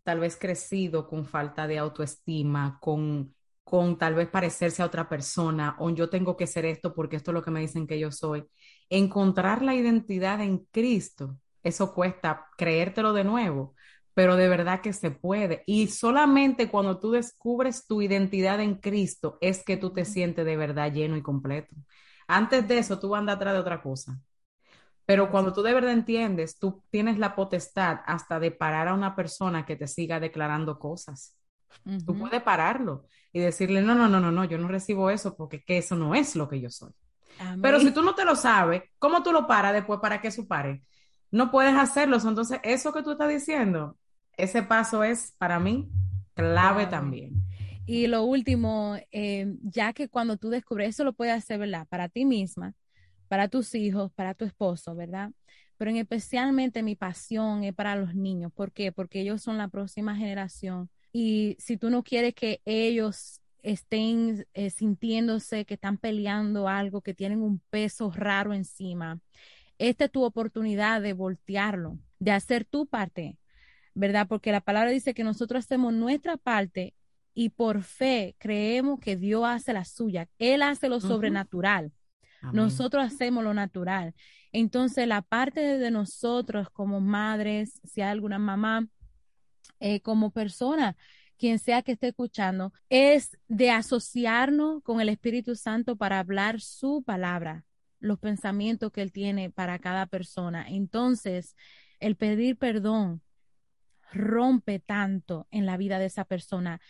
tal 0.02 0.20
vez 0.20 0.36
crecido 0.36 1.08
con 1.08 1.26
falta 1.26 1.66
de 1.66 1.78
autoestima, 1.78 2.78
con, 2.80 3.35
con 3.66 3.98
tal 3.98 4.14
vez 4.14 4.28
parecerse 4.28 4.80
a 4.80 4.86
otra 4.86 5.08
persona, 5.08 5.74
o 5.80 5.90
yo 5.90 6.08
tengo 6.08 6.36
que 6.36 6.46
ser 6.46 6.64
esto 6.66 6.94
porque 6.94 7.16
esto 7.16 7.32
es 7.32 7.34
lo 7.34 7.42
que 7.42 7.50
me 7.50 7.58
dicen 7.58 7.88
que 7.88 7.98
yo 7.98 8.12
soy, 8.12 8.44
encontrar 8.88 9.60
la 9.60 9.74
identidad 9.74 10.40
en 10.40 10.58
Cristo, 10.70 11.36
eso 11.64 11.92
cuesta 11.92 12.46
creértelo 12.56 13.12
de 13.12 13.24
nuevo, 13.24 13.74
pero 14.14 14.36
de 14.36 14.48
verdad 14.48 14.82
que 14.82 14.92
se 14.92 15.10
puede. 15.10 15.64
Y 15.66 15.88
solamente 15.88 16.70
cuando 16.70 17.00
tú 17.00 17.10
descubres 17.10 17.86
tu 17.88 18.02
identidad 18.02 18.60
en 18.60 18.76
Cristo 18.76 19.36
es 19.40 19.64
que 19.64 19.76
tú 19.76 19.92
te 19.92 20.04
sientes 20.04 20.44
de 20.46 20.56
verdad 20.56 20.92
lleno 20.92 21.16
y 21.16 21.22
completo. 21.22 21.74
Antes 22.28 22.68
de 22.68 22.78
eso, 22.78 23.00
tú 23.00 23.16
andas 23.16 23.34
atrás 23.36 23.54
de 23.54 23.60
otra 23.60 23.82
cosa. 23.82 24.20
Pero 25.06 25.30
cuando 25.30 25.52
tú 25.52 25.62
de 25.62 25.74
verdad 25.74 25.92
entiendes, 25.92 26.58
tú 26.58 26.82
tienes 26.90 27.18
la 27.18 27.36
potestad 27.36 28.00
hasta 28.06 28.40
de 28.40 28.52
parar 28.52 28.88
a 28.88 28.94
una 28.94 29.16
persona 29.16 29.66
que 29.66 29.76
te 29.76 29.88
siga 29.88 30.20
declarando 30.20 30.78
cosas. 30.78 31.35
Tú 32.04 32.18
puedes 32.18 32.42
pararlo 32.42 33.04
y 33.32 33.40
decirle, 33.40 33.82
no, 33.82 33.94
no, 33.94 34.08
no, 34.08 34.20
no, 34.20 34.30
no, 34.30 34.44
yo 34.44 34.58
no 34.58 34.68
recibo 34.68 35.10
eso 35.10 35.36
porque 35.36 35.62
que 35.62 35.78
eso 35.78 35.96
no 35.96 36.14
es 36.14 36.36
lo 36.36 36.48
que 36.48 36.60
yo 36.60 36.70
soy. 36.70 36.92
Pero 37.60 37.80
si 37.80 37.90
tú 37.90 38.02
no 38.02 38.14
te 38.14 38.24
lo 38.24 38.34
sabes, 38.34 38.82
¿cómo 38.98 39.22
tú 39.22 39.32
lo 39.32 39.46
paras 39.46 39.72
después 39.72 40.00
para 40.00 40.20
que 40.20 40.28
eso 40.28 40.46
pare? 40.46 40.82
No 41.30 41.50
puedes 41.50 41.74
hacerlo. 41.74 42.16
Entonces, 42.16 42.60
eso 42.62 42.92
que 42.92 43.02
tú 43.02 43.12
estás 43.12 43.28
diciendo, 43.28 43.96
ese 44.36 44.62
paso 44.62 45.04
es 45.04 45.34
para 45.38 45.58
mí 45.58 45.88
clave 46.34 46.86
también. 46.86 47.34
Y 47.86 48.06
lo 48.08 48.24
último, 48.24 48.96
eh, 49.12 49.54
ya 49.62 49.92
que 49.92 50.08
cuando 50.08 50.36
tú 50.36 50.48
descubres, 50.48 50.90
eso 50.90 51.04
lo 51.04 51.12
puedes 51.12 51.34
hacer, 51.34 51.58
¿verdad? 51.58 51.86
Para 51.88 52.08
ti 52.08 52.24
misma, 52.24 52.74
para 53.28 53.48
tus 53.48 53.74
hijos, 53.74 54.12
para 54.12 54.34
tu 54.34 54.44
esposo, 54.44 54.94
¿verdad? 54.94 55.30
Pero 55.76 55.90
en 55.90 55.98
especialmente 55.98 56.82
mi 56.82 56.96
pasión 56.96 57.64
es 57.64 57.74
para 57.74 57.96
los 57.96 58.14
niños. 58.14 58.52
¿Por 58.52 58.72
qué? 58.72 58.92
Porque 58.92 59.20
ellos 59.20 59.42
son 59.42 59.58
la 59.58 59.68
próxima 59.68 60.16
generación. 60.16 60.90
Y 61.18 61.56
si 61.58 61.78
tú 61.78 61.88
no 61.88 62.02
quieres 62.02 62.34
que 62.34 62.60
ellos 62.66 63.40
estén 63.62 64.46
eh, 64.52 64.68
sintiéndose 64.68 65.64
que 65.64 65.72
están 65.72 65.96
peleando 65.96 66.68
algo, 66.68 67.00
que 67.00 67.14
tienen 67.14 67.40
un 67.40 67.58
peso 67.70 68.12
raro 68.14 68.52
encima, 68.52 69.18
esta 69.78 70.04
es 70.04 70.12
tu 70.12 70.24
oportunidad 70.24 71.00
de 71.00 71.14
voltearlo, 71.14 71.98
de 72.18 72.32
hacer 72.32 72.66
tu 72.66 72.86
parte, 72.86 73.38
¿verdad? 73.94 74.26
Porque 74.28 74.52
la 74.52 74.60
palabra 74.60 74.90
dice 74.90 75.14
que 75.14 75.24
nosotros 75.24 75.64
hacemos 75.64 75.94
nuestra 75.94 76.36
parte 76.36 76.92
y 77.32 77.48
por 77.48 77.82
fe 77.82 78.34
creemos 78.36 79.00
que 79.00 79.16
Dios 79.16 79.46
hace 79.46 79.72
la 79.72 79.86
suya. 79.86 80.28
Él 80.38 80.60
hace 80.60 80.90
lo 80.90 81.00
sobrenatural. 81.00 81.92
Nosotros 82.52 83.02
hacemos 83.06 83.42
lo 83.42 83.54
natural. 83.54 84.14
Entonces, 84.52 85.08
la 85.08 85.22
parte 85.22 85.78
de 85.78 85.90
nosotros 85.90 86.68
como 86.68 87.00
madres, 87.00 87.80
si 87.84 88.02
hay 88.02 88.10
alguna 88.10 88.38
mamá, 88.38 88.86
eh, 89.80 90.00
como 90.00 90.30
persona, 90.30 90.96
quien 91.38 91.58
sea 91.58 91.82
que 91.82 91.92
esté 91.92 92.08
escuchando, 92.08 92.72
es 92.88 93.38
de 93.48 93.70
asociarnos 93.70 94.82
con 94.82 95.00
el 95.00 95.08
Espíritu 95.08 95.54
Santo 95.54 95.96
para 95.96 96.18
hablar 96.18 96.60
su 96.60 97.02
palabra, 97.04 97.64
los 98.00 98.18
pensamientos 98.18 98.92
que 98.92 99.02
Él 99.02 99.12
tiene 99.12 99.50
para 99.50 99.78
cada 99.78 100.06
persona. 100.06 100.66
Entonces, 100.68 101.56
el 102.00 102.16
pedir 102.16 102.56
perdón 102.56 103.22
rompe 104.12 104.78
tanto 104.78 105.46
en 105.50 105.66
la 105.66 105.76
vida 105.76 105.98
de 105.98 106.06
esa 106.06 106.24
persona. 106.24 106.80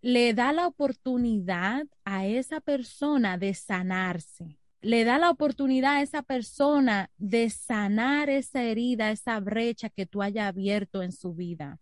Le 0.00 0.34
da 0.34 0.52
la 0.52 0.66
oportunidad 0.66 1.86
a 2.04 2.26
esa 2.26 2.60
persona 2.60 3.38
de 3.38 3.54
sanarse 3.54 4.58
le 4.84 5.04
da 5.04 5.18
la 5.18 5.30
oportunidad 5.30 5.96
a 5.96 6.02
esa 6.02 6.22
persona 6.22 7.10
de 7.16 7.48
sanar 7.48 8.28
esa 8.28 8.62
herida, 8.62 9.10
esa 9.10 9.40
brecha 9.40 9.88
que 9.88 10.04
tú 10.04 10.20
hayas 10.22 10.46
abierto 10.46 11.02
en 11.02 11.10
su 11.10 11.34
vida. 11.34 11.78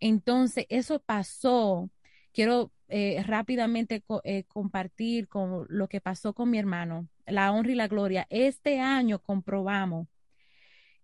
Entonces, 0.00 0.66
eso 0.68 1.00
pasó. 1.00 1.90
Quiero 2.32 2.72
eh, 2.88 3.22
rápidamente 3.26 4.04
eh, 4.24 4.44
compartir 4.44 5.28
con 5.28 5.66
lo 5.68 5.88
que 5.88 6.00
pasó 6.00 6.34
con 6.34 6.50
mi 6.50 6.58
hermano, 6.58 7.08
la 7.26 7.52
honra 7.52 7.72
y 7.72 7.74
la 7.74 7.88
gloria. 7.88 8.26
Este 8.30 8.80
año 8.80 9.20
comprobamos 9.20 10.08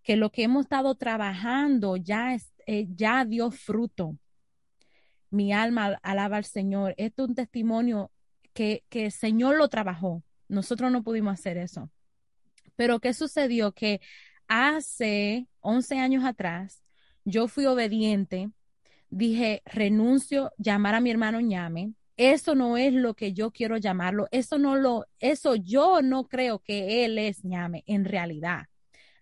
que 0.02 0.16
lo 0.16 0.30
que 0.30 0.44
hemos 0.44 0.66
estado 0.66 0.94
trabajando 0.96 1.96
ya, 1.96 2.36
eh, 2.66 2.86
ya 2.94 3.24
dio 3.24 3.50
fruto. 3.50 4.16
Mi 5.30 5.52
alma 5.52 5.98
alaba 6.02 6.36
al 6.36 6.44
Señor. 6.44 6.94
Esto 6.96 7.24
es 7.24 7.28
un 7.30 7.34
testimonio 7.34 8.12
que, 8.52 8.84
que 8.88 9.06
el 9.06 9.12
Señor 9.12 9.56
lo 9.56 9.68
trabajó 9.68 10.22
nosotros 10.48 10.90
no 10.90 11.02
pudimos 11.02 11.34
hacer 11.34 11.56
eso. 11.58 11.90
Pero 12.76 13.00
¿qué 13.00 13.14
sucedió? 13.14 13.72
Que 13.72 14.00
hace 14.48 15.48
11 15.60 15.98
años 15.98 16.24
atrás, 16.24 16.82
yo 17.24 17.48
fui 17.48 17.66
obediente, 17.66 18.50
dije, 19.14 19.62
renuncio, 19.64 20.52
llamar 20.58 20.94
a 20.94 21.00
mi 21.00 21.10
hermano 21.10 21.40
ñame. 21.40 21.94
Eso 22.16 22.54
no 22.54 22.76
es 22.76 22.92
lo 22.92 23.14
que 23.14 23.32
yo 23.32 23.50
quiero 23.50 23.76
llamarlo. 23.76 24.28
Eso 24.30 24.58
no 24.58 24.76
lo, 24.76 25.06
eso 25.20 25.56
yo 25.56 26.02
no 26.02 26.28
creo 26.28 26.60
que 26.60 27.04
él 27.04 27.18
es 27.18 27.44
ñame 27.44 27.82
en 27.86 28.04
realidad. 28.04 28.66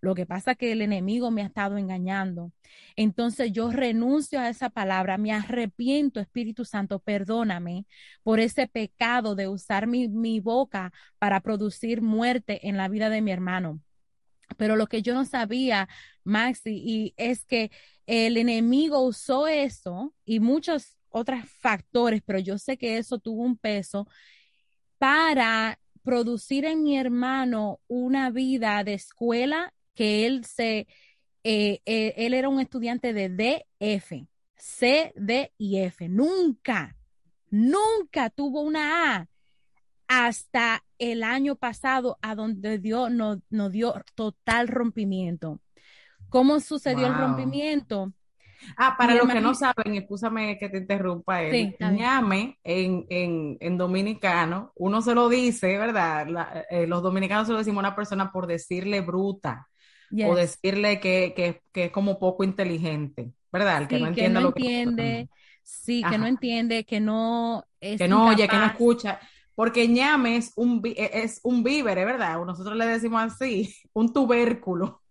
Lo 0.01 0.15
que 0.15 0.27
pasa 0.27 0.53
es 0.53 0.59
que 0.59 0.73
el 0.73 0.83
enemigo 0.83 1.31
me 1.31 1.43
ha 1.43 1.47
estado 1.47 1.79
engañando. 1.79 2.53
Entonces 2.97 3.53
yo 3.53 3.71
renuncio 3.71 4.41
a 4.41 4.49
esa 4.49 4.69
palabra, 4.71 5.17
me 5.17 5.33
arrepiento, 5.33 6.21
Espíritu 6.21 6.65
Santo, 6.65 6.99
perdóname 6.99 7.87
por 8.25 8.41
ese 8.41 8.67
pecado 8.67 9.37
de 9.37 9.49
usar 9.49 9.87
mi, 9.87 10.09
mi 10.09 10.41
boca 10.41 10.93
para 11.19 11.41
producir 11.41 12.03
muerte 12.03 12.67
en 12.69 12.77
la 12.77 12.89
vida 12.89 13.11
de 13.11 13.23
mi 13.23 13.31
hermano. 13.31 13.81
Pero 14.55 14.77
lo 14.77 14.87
que 14.87 15.03
yo 15.03 15.15
no 15.15 15.25
sabía, 15.25 15.89
Maxi, 16.25 16.75
y 16.75 17.15
es 17.17 17.45
que 17.45 17.71
el 18.07 18.37
enemigo 18.37 19.01
usó 19.01 19.47
eso 19.47 20.15
y 20.25 20.41
muchos 20.41 20.97
otros 21.09 21.41
factores, 21.61 22.23
pero 22.25 22.39
yo 22.39 22.59
sé 22.59 22.77
que 22.77 22.99
eso 22.99 23.19
tuvo 23.19 23.43
un 23.43 23.57
peso 23.57 24.09
para 24.99 25.79
producir 26.03 26.65
en 26.65 26.83
mi 26.83 26.97
hermano 26.97 27.81
una 27.87 28.31
vida 28.31 28.83
de 28.85 28.95
escuela 28.95 29.73
que 29.95 30.27
él 30.27 30.45
se, 30.45 30.87
eh, 31.45 31.81
eh, 31.85 32.15
él 32.17 32.35
era 32.35 32.49
un 32.49 32.61
estudiante 32.61 33.13
de 33.13 33.29
DF, 33.29 34.27
C, 34.57 35.13
D 35.17 35.53
y 35.59 35.79
F. 35.79 36.09
Nunca, 36.09 36.97
nunca 37.51 38.31
tuvo 38.31 38.63
una 38.63 39.17
A 39.17 39.29
hasta 40.09 40.85
el 41.03 41.25
año 41.25 41.57
pasado, 41.57 42.17
a 42.23 42.37
donde 42.37 42.79
Dios 42.79 43.11
nos, 43.11 43.41
dio 43.73 43.95
total 44.15 44.69
rompimiento. 44.69 45.61
¿Cómo 46.29 46.61
sucedió 46.61 47.09
el 47.09 47.15
rompimiento? 47.15 48.13
Ah, 48.77 48.95
para 48.97 49.17
los 49.17 49.27
que 49.29 49.41
no 49.41 49.53
saben, 49.53 49.97
escúchame 49.97 50.57
que 50.59 50.69
te 50.69 50.79
interrumpa, 50.79 51.43
el 51.43 51.75
ñame 51.81 52.61
en, 52.63 53.05
en, 53.09 53.57
en, 53.59 53.77
dominicano, 53.77 54.71
uno 54.77 55.03
se 55.03 55.13
lo 55.17 55.29
dice, 55.29 55.77
¿verdad? 55.77 56.65
Eh, 56.71 56.87
los 56.87 57.03
dominicanos 57.03 57.49
se 57.49 57.53
lo 57.53 57.59
decimos 57.59 57.79
a 57.79 57.89
una 57.89 57.97
persona 57.97 58.31
por 58.31 58.47
decirle 58.47 59.01
bruta 59.01 59.69
o 60.25 60.37
decirle 60.37 61.01
que, 61.01 61.33
que, 61.35 61.63
que, 61.73 61.87
es 61.87 61.91
como 61.91 62.21
poco 62.21 62.45
inteligente, 62.45 63.33
¿verdad? 63.51 63.89
que 63.89 63.99
no 63.99 64.07
entiende 64.07 64.41
lo 64.41 64.55
que 64.55 64.83
entiende, 64.83 65.29
sí, 65.65 66.05
que 66.09 66.17
no 66.17 66.27
entiende, 66.27 66.85
que 66.85 67.01
no 67.01 67.65
es 67.81 67.99
que 67.99 68.07
no 68.07 68.29
oye, 68.29 68.47
que 68.47 68.57
no 68.57 68.67
escucha. 68.67 69.19
Porque 69.55 69.89
ñame 69.89 70.37
es 70.37 70.53
un, 70.57 70.83
e, 70.85 71.11
es 71.23 71.41
un 71.43 71.63
víver, 71.63 71.97
¿verdad? 72.05 72.45
Nosotros 72.45 72.77
le 72.77 72.87
decimos 72.87 73.23
así, 73.23 73.75
un 73.93 74.13
tubérculo. 74.13 75.03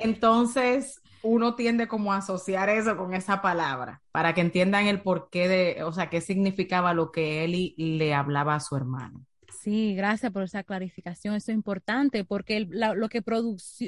Entonces, 0.00 1.00
uno 1.22 1.54
tiende 1.54 1.88
como 1.88 2.12
a 2.12 2.18
asociar 2.18 2.68
eso 2.68 2.96
con 2.96 3.14
esa 3.14 3.42
palabra, 3.42 4.02
para 4.12 4.34
que 4.34 4.40
entiendan 4.40 4.86
el 4.86 5.02
porqué 5.02 5.48
de, 5.48 5.82
o 5.84 5.92
sea, 5.92 6.10
qué 6.10 6.20
significaba 6.20 6.94
lo 6.94 7.12
que 7.12 7.44
él 7.44 7.74
le 7.76 8.14
hablaba 8.14 8.54
a 8.54 8.60
su 8.60 8.76
hermano. 8.76 9.24
Sí, 9.60 9.94
gracias 9.94 10.32
por 10.32 10.44
esa 10.44 10.62
clarificación. 10.62 11.34
Eso 11.34 11.50
es 11.50 11.56
importante 11.56 12.24
porque 12.24 12.66
lo, 12.70 13.08
que 13.08 13.22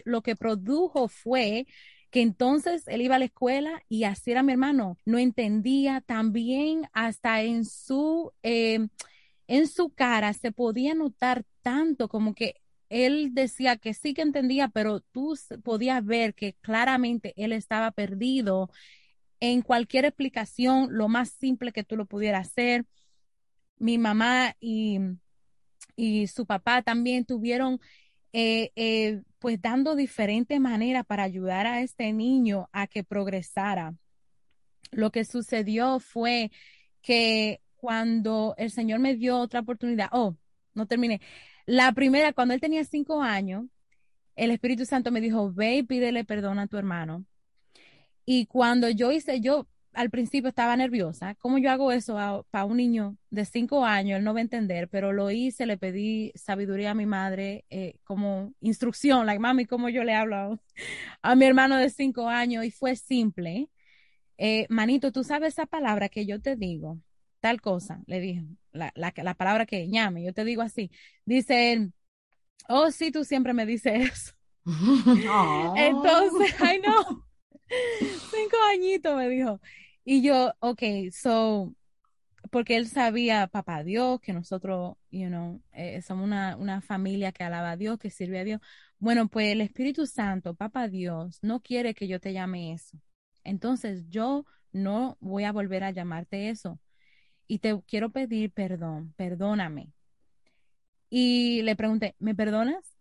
lo 0.04 0.22
que 0.22 0.36
produjo 0.36 1.08
fue 1.08 1.66
que 2.10 2.22
entonces 2.22 2.82
él 2.88 3.02
iba 3.02 3.16
a 3.16 3.18
la 3.20 3.26
escuela 3.26 3.82
y 3.88 4.04
así 4.04 4.32
era 4.32 4.42
mi 4.42 4.52
hermano. 4.52 4.98
No 5.04 5.18
entendía 5.18 6.00
también 6.00 6.88
hasta 6.92 7.42
en 7.42 7.64
su, 7.64 8.32
eh, 8.42 8.88
en 9.50 9.66
su 9.68 9.90
cara 9.90 10.32
se 10.32 10.52
podía 10.52 10.94
notar 10.94 11.44
tanto 11.62 12.08
como 12.08 12.34
que 12.34 12.54
él 12.88 13.34
decía 13.34 13.76
que 13.76 13.94
sí 13.94 14.14
que 14.14 14.22
entendía, 14.22 14.68
pero 14.68 15.00
tú 15.00 15.36
podías 15.62 16.04
ver 16.04 16.34
que 16.34 16.54
claramente 16.60 17.34
él 17.36 17.52
estaba 17.52 17.90
perdido 17.90 18.70
en 19.40 19.62
cualquier 19.62 20.04
explicación, 20.06 20.88
lo 20.90 21.08
más 21.08 21.30
simple 21.30 21.72
que 21.72 21.84
tú 21.84 21.96
lo 21.96 22.06
pudieras 22.06 22.48
hacer. 22.48 22.86
Mi 23.78 23.98
mamá 23.98 24.56
y 24.60 24.98
y 25.96 26.26
su 26.28 26.46
papá 26.46 26.82
también 26.82 27.24
tuvieron 27.24 27.80
eh, 28.32 28.72
eh, 28.76 29.22
pues 29.38 29.60
dando 29.60 29.96
diferentes 29.96 30.60
maneras 30.60 31.04
para 31.06 31.24
ayudar 31.24 31.66
a 31.66 31.82
este 31.82 32.12
niño 32.12 32.68
a 32.72 32.86
que 32.86 33.04
progresara. 33.04 33.94
Lo 34.92 35.10
que 35.10 35.24
sucedió 35.24 36.00
fue 36.00 36.50
que 37.02 37.60
cuando 37.80 38.54
el 38.58 38.70
Señor 38.70 39.00
me 39.00 39.16
dio 39.16 39.38
otra 39.38 39.60
oportunidad, 39.60 40.08
oh, 40.12 40.36
no 40.74 40.86
terminé. 40.86 41.20
La 41.66 41.92
primera, 41.92 42.32
cuando 42.32 42.54
él 42.54 42.60
tenía 42.60 42.84
cinco 42.84 43.22
años, 43.22 43.66
el 44.36 44.50
Espíritu 44.50 44.84
Santo 44.86 45.10
me 45.10 45.20
dijo, 45.20 45.52
ve 45.52 45.76
y 45.76 45.82
pídele 45.82 46.24
perdón 46.24 46.58
a 46.58 46.66
tu 46.66 46.76
hermano. 46.76 47.24
Y 48.24 48.46
cuando 48.46 48.88
yo 48.90 49.12
hice, 49.12 49.40
yo 49.40 49.66
al 49.92 50.10
principio 50.10 50.48
estaba 50.48 50.76
nerviosa. 50.76 51.34
¿Cómo 51.36 51.58
yo 51.58 51.70
hago 51.70 51.92
eso 51.92 52.46
para 52.50 52.64
un 52.64 52.76
niño 52.76 53.16
de 53.30 53.44
cinco 53.44 53.84
años? 53.84 54.18
Él 54.18 54.24
no 54.24 54.34
va 54.34 54.40
a 54.40 54.42
entender, 54.42 54.88
pero 54.88 55.12
lo 55.12 55.30
hice, 55.30 55.66
le 55.66 55.78
pedí 55.78 56.32
sabiduría 56.34 56.92
a 56.92 56.94
mi 56.94 57.06
madre 57.06 57.64
eh, 57.70 57.96
como 58.04 58.54
instrucción, 58.60 59.26
like, 59.26 59.40
mami, 59.40 59.66
¿cómo 59.66 59.88
yo 59.88 60.04
le 60.04 60.14
hablo 60.14 60.60
a, 61.22 61.34
mi 61.34 61.44
hermano 61.46 61.76
de 61.76 61.90
cinco 61.90 62.28
años? 62.28 62.64
Y 62.64 62.70
fue 62.70 62.96
simple. 62.96 63.68
Eh, 64.38 64.66
manito, 64.70 65.12
tú 65.12 65.24
sabes 65.24 65.54
esa 65.54 65.66
palabra 65.66 66.08
que 66.08 66.26
yo 66.26 66.40
te 66.40 66.56
digo, 66.56 66.98
tal 67.40 67.60
cosa, 67.60 68.02
le 68.06 68.20
dije, 68.20 68.44
la, 68.72 68.92
la, 68.94 69.12
la 69.16 69.34
palabra 69.34 69.66
que 69.66 69.88
llame, 69.88 70.22
yo 70.22 70.32
te 70.32 70.44
digo 70.44 70.62
así. 70.62 70.90
Dice 71.24 71.72
él, 71.72 71.92
oh, 72.68 72.90
sí, 72.90 73.10
tú 73.10 73.24
siempre 73.24 73.52
me 73.52 73.66
dices 73.66 74.10
eso. 74.12 74.32
Entonces, 75.76 76.54
ay 76.60 76.80
no, 76.86 77.26
cinco 78.30 78.56
añitos 78.72 79.16
me 79.16 79.28
dijo. 79.28 79.60
Y 80.04 80.22
yo, 80.22 80.52
ok, 80.60 80.82
so, 81.12 81.74
porque 82.50 82.76
él 82.76 82.88
sabía, 82.88 83.46
papá 83.46 83.84
Dios, 83.84 84.20
que 84.20 84.32
nosotros, 84.32 84.96
you 85.10 85.28
know, 85.28 85.62
eh, 85.72 86.02
somos 86.02 86.24
una, 86.24 86.56
una, 86.56 86.80
familia 86.80 87.32
que 87.32 87.44
alaba 87.44 87.72
a 87.72 87.76
Dios, 87.76 87.98
que 87.98 88.10
sirve 88.10 88.40
a 88.40 88.44
Dios. 88.44 88.60
Bueno, 88.98 89.28
pues 89.28 89.52
el 89.52 89.60
Espíritu 89.60 90.06
Santo, 90.06 90.54
papá 90.54 90.88
Dios, 90.88 91.38
no 91.42 91.60
quiere 91.60 91.94
que 91.94 92.08
yo 92.08 92.20
te 92.20 92.32
llame 92.32 92.72
eso. 92.72 92.98
Entonces 93.44 94.08
yo 94.08 94.44
no 94.72 95.16
voy 95.20 95.44
a 95.44 95.52
volver 95.52 95.84
a 95.84 95.90
llamarte 95.90 96.50
eso. 96.50 96.78
Y 97.50 97.58
te 97.58 97.76
quiero 97.84 98.10
pedir 98.10 98.52
perdón, 98.52 99.12
perdóname. 99.16 99.92
Y 101.10 101.62
le 101.62 101.74
pregunté, 101.74 102.14
¿me 102.20 102.32
perdonas? 102.32 102.96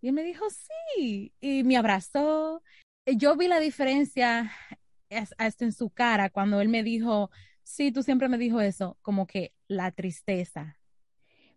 Y 0.00 0.06
él 0.06 0.12
me 0.12 0.22
dijo, 0.22 0.46
sí. 0.50 1.32
Y 1.40 1.64
me 1.64 1.76
abrazó. 1.76 2.62
Yo 3.04 3.36
vi 3.36 3.48
la 3.48 3.58
diferencia 3.58 4.52
hasta 5.36 5.64
en 5.64 5.72
su 5.72 5.90
cara 5.90 6.30
cuando 6.30 6.60
él 6.60 6.68
me 6.68 6.84
dijo, 6.84 7.32
sí, 7.64 7.90
tú 7.90 8.04
siempre 8.04 8.28
me 8.28 8.38
dijo 8.38 8.60
eso, 8.60 8.96
como 9.02 9.26
que 9.26 9.52
la 9.66 9.90
tristeza. 9.90 10.78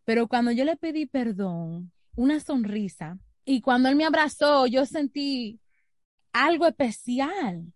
Pero 0.03 0.27
cuando 0.27 0.51
yo 0.51 0.65
le 0.65 0.77
pedí 0.77 1.05
perdón, 1.05 1.91
una 2.15 2.39
sonrisa, 2.39 3.19
y 3.45 3.61
cuando 3.61 3.87
él 3.87 3.95
me 3.95 4.05
abrazó, 4.05 4.65
yo 4.65 4.87
sentí 4.87 5.59
algo 6.33 6.65
especial. 6.65 7.71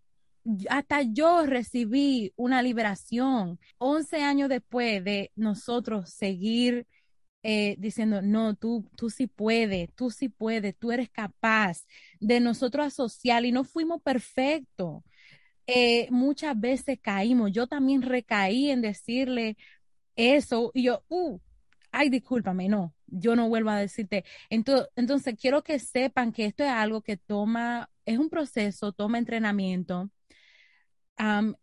Hasta 0.70 1.02
yo 1.02 1.46
recibí 1.46 2.32
una 2.36 2.62
liberación. 2.62 3.60
Once 3.78 4.22
años 4.22 4.50
después 4.50 5.04
de 5.04 5.32
nosotros 5.36 6.10
seguir 6.12 6.88
eh, 7.44 7.75
diciendo, 7.80 8.22
no, 8.22 8.56
tú, 8.56 8.90
tú 8.96 9.10
sí 9.10 9.28
puedes, 9.28 9.94
tú 9.96 10.12
sí 10.12 10.30
puedes, 10.30 10.78
tú 10.78 10.92
eres 10.92 11.10
capaz 11.10 11.86
de 12.20 12.40
nosotros 12.40 12.88
asociar 12.88 13.46
y 13.46 13.52
no 13.52 13.64
fuimos 13.64 14.02
perfectos. 14.02 15.04
Eh, 15.68 16.08
muchas 16.12 16.60
veces 16.60 17.00
caímos. 17.02 17.52
Yo 17.52 17.68
también 17.68 18.02
recaí 18.04 18.70
en 18.72 18.82
decirle 18.82 19.58
eso 20.16 20.72
y 20.74 20.84
yo, 20.86 21.04
uh, 21.10 21.40
ay, 21.92 22.10
discúlpame, 22.10 22.70
no, 22.70 22.94
yo 23.08 23.36
no 23.36 23.50
vuelvo 23.50 23.72
a 23.72 23.80
decirte. 23.80 24.25
Entonces, 24.50 24.90
entonces, 24.96 25.36
quiero 25.40 25.64
que 25.64 25.80
sepan 25.80 26.32
que 26.34 26.46
esto 26.46 26.64
es 26.64 26.70
algo 26.72 27.02
que 27.02 27.18
toma, 27.18 27.90
es 28.06 28.18
un 28.20 28.30
proceso, 28.30 28.92
toma 28.94 29.18
entrenamiento. 29.20 30.10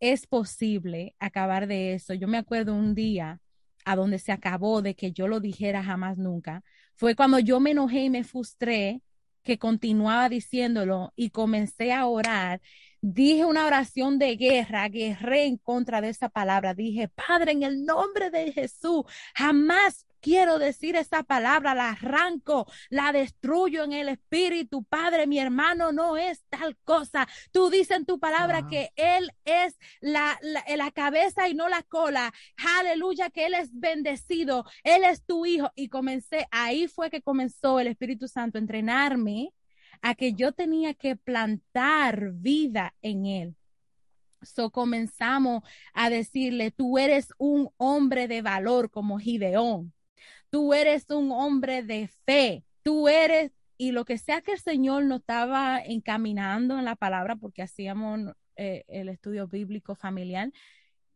Es 0.01 0.27
posible 0.27 1.15
acabar 1.19 1.67
de 1.67 1.95
eso. 1.95 2.15
Yo 2.15 2.29
me 2.29 2.39
acuerdo 2.39 2.75
un 2.75 2.95
día 2.95 3.41
a 3.85 3.97
donde 3.97 4.19
se 4.19 4.33
acabó 4.33 4.83
de 4.83 4.95
que 4.95 5.13
yo 5.13 5.29
lo 5.29 5.41
dijera 5.41 5.83
jamás 5.83 6.19
nunca, 6.19 6.63
fue 6.97 7.17
cuando 7.17 7.39
yo 7.39 7.59
me 7.61 7.73
enojé 7.73 8.05
y 8.05 8.11
me 8.11 8.25
frustré 8.25 9.03
que 9.43 9.59
continuaba 9.59 10.29
diciéndolo 10.29 11.13
y 11.17 11.31
comencé 11.31 11.93
a 11.93 12.07
orar 12.07 12.61
dije 13.03 13.45
una 13.45 13.67
oración 13.67 14.19
de 14.19 14.37
guerra, 14.37 14.89
guerré 14.89 15.45
en 15.47 15.59
contra 15.59 16.01
de 16.01 16.09
esa 16.09 16.29
palabra. 16.29 16.73
Dije, 16.73 17.09
Padre, 17.09 17.53
en 17.53 17.65
el 17.65 17.85
nombre 17.85 18.31
de 18.31 18.53
Jesús, 18.53 19.03
jamás 19.35 20.07
quiero 20.23 20.59
decir 20.59 20.97
esa 20.97 21.23
palabra, 21.23 21.75
la 21.75 21.91
arranco, 21.91 22.67
la 22.89 23.13
destruyo 23.13 23.85
en 23.85 23.93
el 23.93 24.09
espíritu. 24.09 24.85
Padre, 24.85 25.27
mi 25.27 25.39
hermano 25.39 25.93
no 25.93 26.17
es 26.17 26.43
tal 26.49 26.79
cosa. 26.85 27.29
Tú 27.51 27.69
dices 27.69 27.99
en 27.99 28.07
tu 28.07 28.19
palabra 28.19 28.67
que 28.67 28.93
Él 28.97 29.33
es 29.45 29.79
la, 30.01 30.39
la, 30.41 30.65
la, 30.75 30.91
cabeza 30.93 31.49
y 31.49 31.55
no 31.55 31.69
la 31.69 31.83
cola. 31.83 32.33
Aleluya, 32.79 33.29
que 33.29 33.47
Él 33.47 33.55
es 33.55 33.69
bendecido. 33.73 34.65
Él 34.85 35.05
es 35.05 35.25
tu 35.25 35.45
hijo. 35.45 35.71
Y 35.75 35.89
comencé, 35.89 36.47
ahí 36.51 36.89
fue 36.89 37.11
que 37.11 37.21
comenzó 37.21 37.81
el 37.81 37.89
Espíritu 37.89 38.29
Santo 38.29 38.57
a 38.57 38.61
entrenarme 38.61 39.53
a 40.03 40.15
que 40.15 40.35
yo 40.35 40.53
tenía 40.53 40.95
que 40.95 41.17
plantar 41.17 42.33
vida 42.33 42.95
en 43.03 43.27
él. 43.27 43.57
So 44.43 44.71
comenzamos 44.71 45.63
a 45.95 46.11
decirle, 46.11 46.73
tú 46.73 46.99
eres 46.99 47.29
un 47.39 47.71
hombre 47.77 48.27
de 48.27 48.43
valor 48.43 48.91
como 48.91 49.19
Gideón, 49.19 49.93
tú 50.51 50.75
eres 50.75 51.07
un 51.11 51.33
hombre 51.33 51.83
de 51.83 52.09
fe, 52.27 52.65
tú 52.83 53.09
eres, 53.09 53.53
y 53.77 53.93
lo 53.93 54.05
que 54.05 54.19
sea 54.19 54.41
que 54.43 54.53
el 54.53 54.61
Señor 54.61 55.05
nos 55.05 55.21
estaba 55.21 55.81
encaminando 55.81 56.79
en 56.79 56.85
la 56.85 56.97
palabra, 56.97 57.37
porque 57.37 57.63
hacíamos 57.63 58.21
eh, 58.57 58.85
el 58.89 59.09
estudio 59.09 59.49
bíblico 59.49 59.95
familiar, 59.95 60.53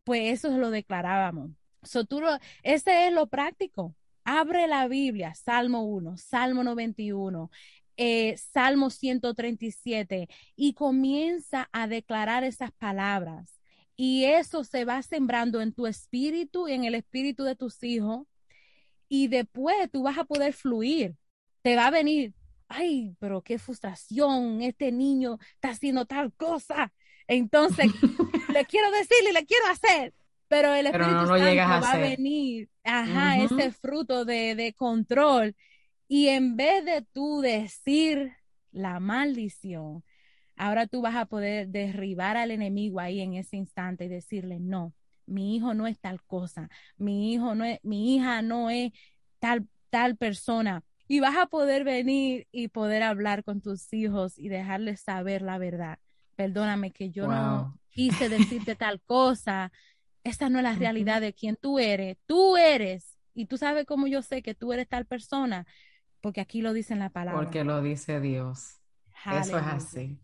pues 0.04 0.32
eso 0.38 0.56
lo 0.56 0.70
declarábamos. 0.70 1.50
So, 1.82 2.04
tú 2.04 2.20
ese 2.62 3.06
es 3.08 3.12
lo 3.12 3.26
práctico. 3.28 3.94
Abre 4.24 4.66
la 4.66 4.88
Biblia, 4.88 5.34
Salmo 5.34 5.84
1, 5.84 6.16
Salmo 6.16 6.64
91, 6.64 7.50
eh, 7.96 8.36
Salmo 8.36 8.90
137 8.90 10.28
y 10.56 10.74
comienza 10.74 11.68
a 11.72 11.86
declarar 11.86 12.44
esas 12.44 12.72
palabras. 12.72 13.60
Y 13.96 14.24
eso 14.24 14.64
se 14.64 14.84
va 14.84 15.00
sembrando 15.02 15.60
en 15.60 15.72
tu 15.72 15.86
espíritu 15.86 16.68
y 16.68 16.72
en 16.72 16.84
el 16.84 16.94
espíritu 16.94 17.44
de 17.44 17.56
tus 17.56 17.82
hijos. 17.82 18.26
Y 19.08 19.28
después 19.28 19.76
tú 19.92 20.02
vas 20.02 20.18
a 20.18 20.24
poder 20.24 20.52
fluir. 20.52 21.14
Te 21.62 21.76
va 21.76 21.88
a 21.88 21.90
venir, 21.90 22.32
ay, 22.68 23.14
pero 23.18 23.42
qué 23.42 23.58
frustración, 23.58 24.62
este 24.62 24.92
niño 24.92 25.38
está 25.54 25.70
haciendo 25.70 26.06
tal 26.06 26.32
cosa. 26.32 26.92
Entonces, 27.26 27.86
le 28.52 28.64
quiero 28.66 28.90
decirle, 28.90 29.32
le 29.32 29.44
quiero 29.46 29.66
hacer, 29.68 30.14
pero 30.48 30.72
el 30.74 30.86
Espíritu 30.86 31.26
Santo 31.26 31.86
va 31.86 31.92
a 31.92 31.98
venir, 31.98 32.68
ajá, 32.84 33.38
ese 33.38 33.72
fruto 33.72 34.24
de, 34.24 34.54
de 34.54 34.72
control 34.74 35.56
y 36.08 36.28
en 36.28 36.56
vez 36.56 36.84
de 36.84 37.02
tú 37.02 37.40
decir 37.40 38.32
la 38.70 39.00
maldición, 39.00 40.04
ahora 40.56 40.86
tú 40.86 41.02
vas 41.02 41.16
a 41.16 41.26
poder 41.26 41.68
derribar 41.68 42.36
al 42.36 42.50
enemigo 42.50 43.00
ahí 43.00 43.20
en 43.20 43.34
ese 43.34 43.56
instante 43.56 44.04
y 44.04 44.08
decirle, 44.08 44.60
no, 44.60 44.92
mi 45.26 45.56
hijo 45.56 45.74
no 45.74 45.86
es 45.86 45.98
tal 45.98 46.22
cosa, 46.22 46.68
mi 46.96 47.32
hijo 47.32 47.54
no 47.54 47.64
es, 47.64 47.78
mi 47.82 48.14
hija 48.14 48.42
no 48.42 48.70
es 48.70 48.92
tal, 49.38 49.68
tal 49.90 50.16
persona. 50.16 50.82
Y 51.08 51.20
vas 51.20 51.36
a 51.36 51.46
poder 51.46 51.84
venir 51.84 52.48
y 52.50 52.68
poder 52.68 53.02
hablar 53.02 53.44
con 53.44 53.60
tus 53.60 53.92
hijos 53.92 54.38
y 54.38 54.48
dejarles 54.48 55.00
saber 55.00 55.42
la 55.42 55.58
verdad. 55.58 55.98
Perdóname 56.34 56.90
que 56.90 57.10
yo 57.10 57.28
no 57.28 57.78
quise 57.90 58.28
decirte 58.28 58.74
tal 58.74 59.00
cosa. 59.02 59.70
Esta 60.24 60.48
no 60.48 60.58
es 60.58 60.64
la 60.64 60.74
realidad 60.74 61.20
de 61.20 61.32
quien 61.32 61.56
tú 61.56 61.78
eres. 61.78 62.18
Tú 62.26 62.56
eres. 62.56 63.16
Y 63.34 63.46
tú 63.46 63.56
sabes 63.56 63.86
cómo 63.86 64.08
yo 64.08 64.22
sé 64.22 64.42
que 64.42 64.54
tú 64.54 64.72
eres 64.72 64.88
tal 64.88 65.06
persona 65.06 65.66
porque 66.26 66.40
aquí 66.40 66.60
lo 66.60 66.72
dice 66.72 66.92
en 66.92 66.98
la 66.98 67.10
palabra. 67.10 67.40
Porque 67.40 67.62
lo 67.62 67.80
dice 67.82 68.20
Dios. 68.20 68.80
Eso 69.26 69.58
es 69.58 69.64
así. 69.64 70.18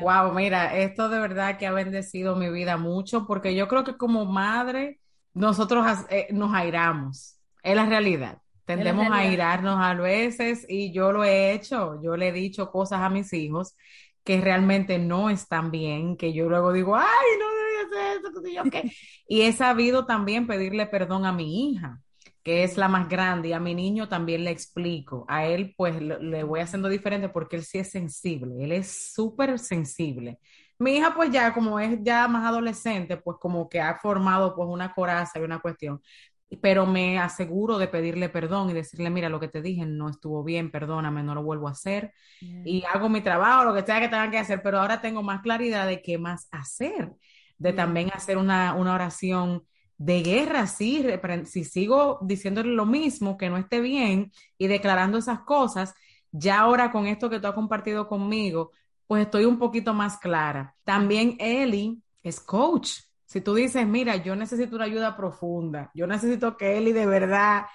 Wow, 0.00 0.32
mira, 0.32 0.76
esto 0.76 1.08
de 1.08 1.18
verdad 1.18 1.58
que 1.58 1.66
ha 1.66 1.72
bendecido 1.72 2.36
mi 2.36 2.50
vida 2.50 2.76
mucho, 2.76 3.26
porque 3.26 3.54
yo 3.54 3.68
creo 3.68 3.84
que 3.84 3.96
como 3.96 4.24
madre 4.24 5.00
nosotros 5.34 5.86
eh, 6.10 6.28
nos 6.30 6.54
airamos. 6.54 7.38
Es 7.62 7.76
la 7.76 7.86
realidad. 7.86 8.38
Tendemos 8.64 9.10
a 9.10 9.18
airarnos 9.18 9.78
a 9.80 9.94
veces 9.94 10.66
y 10.68 10.92
yo 10.92 11.12
lo 11.12 11.24
he 11.24 11.52
hecho. 11.52 12.00
Yo 12.02 12.16
le 12.16 12.28
he 12.28 12.32
dicho 12.32 12.70
cosas 12.70 13.00
a 13.00 13.08
mis 13.08 13.32
hijos 13.32 13.74
que 14.24 14.40
realmente 14.40 14.98
no 14.98 15.30
están 15.30 15.70
bien, 15.70 16.16
que 16.16 16.34
yo 16.34 16.50
luego 16.50 16.72
digo, 16.72 16.94
ay, 16.94 17.06
no 17.38 17.46
debía 17.48 18.12
hacer 18.42 18.82
eso, 18.82 18.92
y 19.26 19.40
he 19.42 19.52
sabido 19.52 20.04
también 20.04 20.46
pedirle 20.46 20.86
perdón 20.86 21.24
a 21.24 21.32
mi 21.32 21.70
hija 21.70 22.02
que 22.48 22.64
es 22.64 22.78
la 22.78 22.88
más 22.88 23.10
grande, 23.10 23.48
y 23.48 23.52
a 23.52 23.60
mi 23.60 23.74
niño 23.74 24.08
también 24.08 24.42
le 24.42 24.50
explico. 24.50 25.26
A 25.28 25.44
él, 25.44 25.74
pues, 25.76 26.00
le 26.00 26.44
voy 26.44 26.60
haciendo 26.60 26.88
diferente 26.88 27.28
porque 27.28 27.56
él 27.56 27.62
sí 27.62 27.76
es 27.78 27.90
sensible, 27.90 28.64
él 28.64 28.72
es 28.72 29.12
súper 29.12 29.58
sensible. 29.58 30.38
Mi 30.78 30.96
hija, 30.96 31.12
pues, 31.14 31.30
ya 31.30 31.52
como 31.52 31.78
es 31.78 31.98
ya 32.02 32.26
más 32.26 32.46
adolescente, 32.46 33.18
pues, 33.18 33.36
como 33.38 33.68
que 33.68 33.82
ha 33.82 33.98
formado, 33.98 34.54
pues, 34.56 34.66
una 34.66 34.94
coraza 34.94 35.38
y 35.38 35.42
una 35.42 35.58
cuestión. 35.60 36.00
Pero 36.62 36.86
me 36.86 37.18
aseguro 37.18 37.76
de 37.76 37.88
pedirle 37.88 38.30
perdón 38.30 38.70
y 38.70 38.72
decirle, 38.72 39.10
mira, 39.10 39.28
lo 39.28 39.40
que 39.40 39.48
te 39.48 39.60
dije 39.60 39.84
no 39.84 40.08
estuvo 40.08 40.42
bien, 40.42 40.70
perdóname, 40.70 41.22
no 41.22 41.34
lo 41.34 41.42
vuelvo 41.42 41.68
a 41.68 41.72
hacer. 41.72 42.14
Y 42.40 42.82
hago 42.94 43.10
mi 43.10 43.20
trabajo, 43.20 43.64
lo 43.64 43.74
que 43.74 43.82
sea 43.82 44.00
que 44.00 44.08
tengan 44.08 44.30
que 44.30 44.38
hacer, 44.38 44.62
pero 44.62 44.80
ahora 44.80 45.02
tengo 45.02 45.22
más 45.22 45.42
claridad 45.42 45.86
de 45.86 46.00
qué 46.00 46.16
más 46.16 46.48
hacer, 46.50 47.12
de 47.58 47.74
también 47.74 48.10
hacer 48.14 48.38
una, 48.38 48.72
una 48.72 48.94
oración 48.94 49.64
de 49.98 50.22
guerra, 50.22 50.66
sí, 50.66 51.04
si 51.44 51.64
sigo 51.64 52.18
diciéndole 52.22 52.70
lo 52.70 52.86
mismo, 52.86 53.36
que 53.36 53.50
no 53.50 53.56
esté 53.56 53.80
bien 53.80 54.32
y 54.56 54.68
declarando 54.68 55.18
esas 55.18 55.40
cosas, 55.40 55.94
ya 56.30 56.60
ahora 56.60 56.92
con 56.92 57.06
esto 57.06 57.28
que 57.28 57.40
tú 57.40 57.48
has 57.48 57.54
compartido 57.54 58.08
conmigo, 58.08 58.70
pues 59.06 59.24
estoy 59.24 59.44
un 59.44 59.58
poquito 59.58 59.94
más 59.94 60.18
clara. 60.18 60.74
También 60.84 61.36
Eli 61.40 62.00
es 62.22 62.40
coach. 62.40 62.92
Si 63.24 63.40
tú 63.40 63.54
dices, 63.54 63.86
mira, 63.86 64.16
yo 64.16 64.36
necesito 64.36 64.76
una 64.76 64.84
ayuda 64.86 65.16
profunda, 65.16 65.90
yo 65.94 66.06
necesito 66.06 66.56
que 66.56 66.78
Eli 66.78 66.92
de 66.92 67.06
verdad 67.06 67.66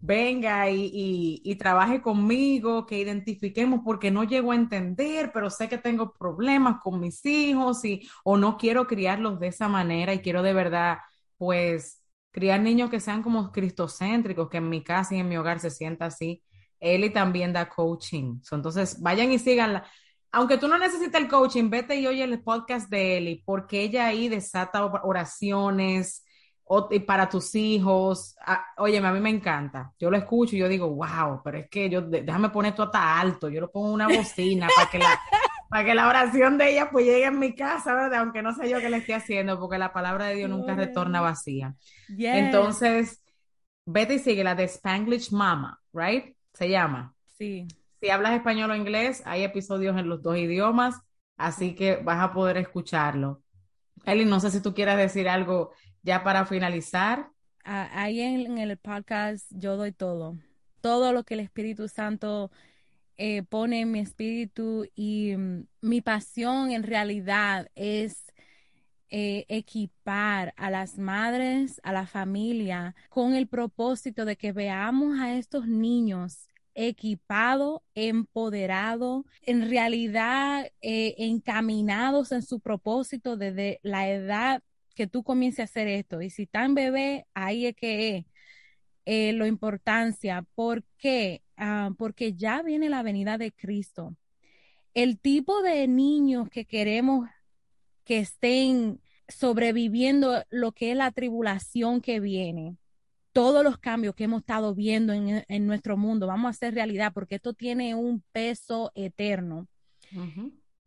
venga 0.00 0.70
y, 0.70 1.56
trabaje 1.58 2.00
conmigo, 2.00 2.86
que 2.86 2.98
identifiquemos 2.98 3.80
porque 3.84 4.10
no 4.10 4.24
llego 4.24 4.52
a 4.52 4.56
entender, 4.56 5.30
pero 5.32 5.50
sé 5.50 5.68
que 5.68 5.78
tengo 5.78 6.12
problemas 6.12 6.80
con 6.82 7.00
mis 7.00 7.24
hijos 7.26 7.84
y 7.84 8.08
o 8.24 8.36
no 8.36 8.56
quiero 8.56 8.86
criarlos 8.86 9.38
de 9.40 9.48
esa 9.48 9.68
manera 9.68 10.14
y 10.14 10.20
quiero 10.20 10.42
de 10.42 10.54
verdad, 10.54 10.98
pues, 11.40 12.02
criar 12.32 12.60
niños 12.60 12.90
que 12.90 13.00
sean 13.00 13.22
como 13.22 13.50
cristocéntricos, 13.50 14.50
que 14.50 14.58
en 14.58 14.68
mi 14.68 14.84
casa 14.84 15.14
y 15.14 15.20
en 15.20 15.28
mi 15.30 15.38
hogar 15.38 15.58
se 15.58 15.70
sienta 15.70 16.04
así. 16.04 16.44
Eli 16.78 17.08
también 17.08 17.54
da 17.54 17.66
coaching. 17.66 18.40
entonces, 18.52 19.00
vayan 19.00 19.32
y 19.32 19.38
síganla. 19.38 19.86
Aunque 20.32 20.58
tú 20.58 20.68
no 20.68 20.76
necesites 20.76 21.18
el 21.18 21.28
coaching, 21.28 21.70
vete 21.70 21.96
y 21.96 22.06
oye 22.06 22.24
el 22.24 22.42
podcast 22.42 22.90
de 22.90 23.16
Eli, 23.16 23.42
porque 23.42 23.80
ella 23.80 24.06
ahí 24.06 24.28
desata 24.28 24.84
oraciones, 24.84 26.24
para 27.06 27.28
tus 27.28 27.54
hijos. 27.54 28.36
oye, 28.76 28.98
a 28.98 29.12
mí 29.12 29.20
me 29.20 29.30
encanta. 29.30 29.92
Yo 29.98 30.10
lo 30.10 30.18
escucho 30.18 30.56
y 30.56 30.58
yo 30.58 30.68
digo, 30.68 30.90
wow, 30.90 31.40
pero 31.42 31.58
es 31.58 31.70
que 31.70 31.88
yo, 31.88 32.02
déjame 32.02 32.50
poner 32.50 32.72
esto 32.72 32.82
hasta 32.82 33.18
alto. 33.18 33.48
Yo 33.48 33.62
lo 33.62 33.70
pongo 33.70 33.90
una 33.92 34.08
bocina 34.08 34.68
para 34.76 34.90
que 34.90 34.98
la, 34.98 35.18
para 35.70 35.84
que 35.84 35.94
la 35.94 36.08
oración 36.08 36.58
de 36.58 36.72
ella 36.72 36.90
pues 36.90 37.06
llegue 37.06 37.26
en 37.26 37.38
mi 37.38 37.54
casa, 37.54 37.94
¿verdad? 37.94 38.20
Aunque 38.20 38.42
no 38.42 38.52
sé 38.52 38.68
yo 38.68 38.80
qué 38.80 38.90
le 38.90 38.96
esté 38.96 39.14
haciendo, 39.14 39.60
porque 39.60 39.78
la 39.78 39.92
palabra 39.92 40.26
de 40.26 40.34
Dios 40.34 40.50
nunca 40.50 40.74
retorna 40.74 41.20
vacía. 41.20 41.76
Entonces, 42.18 43.24
vete 43.86 44.14
y 44.14 44.18
sigue 44.18 44.42
la 44.42 44.56
de 44.56 44.64
Spanglish 44.64 45.30
Mama, 45.30 45.80
¿right? 45.92 46.34
Se 46.54 46.68
llama. 46.68 47.14
Sí. 47.38 47.68
Si 48.00 48.10
hablas 48.10 48.32
español 48.32 48.72
o 48.72 48.74
inglés, 48.74 49.22
hay 49.24 49.44
episodios 49.44 49.96
en 49.96 50.08
los 50.08 50.20
dos 50.22 50.36
idiomas, 50.36 50.96
así 51.36 51.76
que 51.76 51.96
vas 51.96 52.18
a 52.18 52.32
poder 52.32 52.56
escucharlo. 52.56 53.40
Eli, 54.04 54.24
no 54.24 54.40
sé 54.40 54.50
si 54.50 54.60
tú 54.60 54.74
quieras 54.74 54.96
decir 54.96 55.28
algo 55.28 55.70
ya 56.02 56.24
para 56.24 56.46
finalizar. 56.46 57.30
ahí 57.62 58.20
en, 58.20 58.58
el 58.58 58.76
podcast 58.76 59.46
yo 59.50 59.76
doy 59.76 59.92
todo, 59.92 60.36
todo 60.80 61.12
lo 61.12 61.22
que 61.22 61.34
el 61.34 61.40
Espíritu 61.40 61.86
Santo 61.86 62.50
eh, 63.22 63.42
pone 63.42 63.82
en 63.82 63.90
mi 63.92 64.00
espíritu 64.00 64.86
y 64.94 65.36
mm, 65.36 65.66
mi 65.82 66.00
pasión 66.00 66.70
en 66.70 66.82
realidad 66.82 67.68
es 67.74 68.24
eh, 69.10 69.44
equipar 69.48 70.54
a 70.56 70.70
las 70.70 70.96
madres, 70.96 71.82
a 71.84 71.92
la 71.92 72.06
familia, 72.06 72.94
con 73.10 73.34
el 73.34 73.46
propósito 73.46 74.24
de 74.24 74.36
que 74.36 74.52
veamos 74.52 75.20
a 75.20 75.36
estos 75.36 75.66
niños 75.68 76.48
equipados, 76.74 77.82
empoderados, 77.94 79.26
en 79.42 79.68
realidad 79.68 80.70
eh, 80.80 81.14
encaminados 81.18 82.32
en 82.32 82.40
su 82.40 82.60
propósito 82.60 83.36
desde 83.36 83.80
la 83.82 84.08
edad 84.08 84.62
que 84.94 85.06
tú 85.06 85.24
comiences 85.24 85.60
a 85.60 85.64
hacer 85.64 85.88
esto. 85.88 86.22
Y 86.22 86.30
si 86.30 86.44
están 86.44 86.74
bebé, 86.74 87.26
ahí 87.34 87.66
es 87.66 87.76
que 87.76 88.24
es 89.04 89.34
lo 89.34 89.44
importancia. 89.46 90.46
¿Por 90.54 90.84
Ah, 91.62 91.90
porque 91.98 92.32
ya 92.32 92.62
viene 92.62 92.88
la 92.88 93.02
venida 93.02 93.36
de 93.36 93.52
Cristo. 93.52 94.16
El 94.94 95.20
tipo 95.20 95.62
de 95.62 95.86
niños 95.86 96.48
que 96.48 96.64
queremos 96.64 97.28
que 98.04 98.18
estén 98.20 99.00
sobreviviendo 99.28 100.42
lo 100.50 100.72
que 100.72 100.92
es 100.92 100.96
la 100.96 101.12
tribulación 101.12 102.00
que 102.00 102.18
viene, 102.18 102.76
todos 103.32 103.62
los 103.62 103.78
cambios 103.78 104.14
que 104.14 104.24
hemos 104.24 104.40
estado 104.40 104.74
viendo 104.74 105.12
en, 105.12 105.66
nuestro 105.66 105.96
mundo, 105.96 106.26
vamos 106.26 106.46
a 106.46 106.50
hacer 106.50 106.74
realidad 106.74 107.12
porque 107.12 107.36
esto 107.36 107.52
tiene 107.52 107.94
un 107.94 108.24
peso 108.32 108.90
eterno 108.94 109.68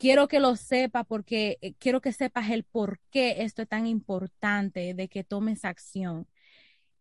quiero 0.03 0.27
que 0.27 0.41
lo 0.41 0.57
sepa 0.57 1.05
porque 1.05 1.57
eh, 1.62 1.75
quiero 1.79 2.01
que 2.01 2.12
sepas 2.12 2.49
el 2.49 2.65
por 2.65 2.99
qué 3.09 3.43
esto 3.43 3.62
es 3.62 3.69
tan 3.69 3.88
importante 3.88 4.93
de 4.93 5.07
que 5.07 5.23
tomes 5.23 5.63
acción. 5.63 6.27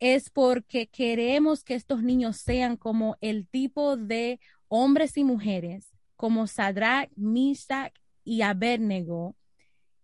Es 0.05 0.31
porque 0.31 0.89
queremos 0.89 1.63
que 1.63 1.75
estos 1.75 2.03
niños 2.03 2.37
sean 2.37 2.77
como 2.77 3.17
el 3.21 3.47
tipo 3.47 3.97
de 3.97 4.41
hombres 4.67 5.17
y 5.17 5.23
mujeres, 5.23 5.93
como 6.17 6.49
Sadrach, 6.49 7.09
Mishach 7.15 7.95
y 8.25 8.43
Abednego, 8.43 9.37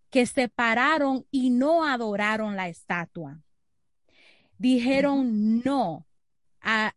que 0.09 0.25
se 0.25 0.47
pararon 0.47 1.25
y 1.31 1.49
no 1.49 1.83
adoraron 1.83 2.55
la 2.55 2.69
estatua. 2.69 3.41
Dijeron 4.57 5.61
no 5.65 6.07
a, 6.61 6.93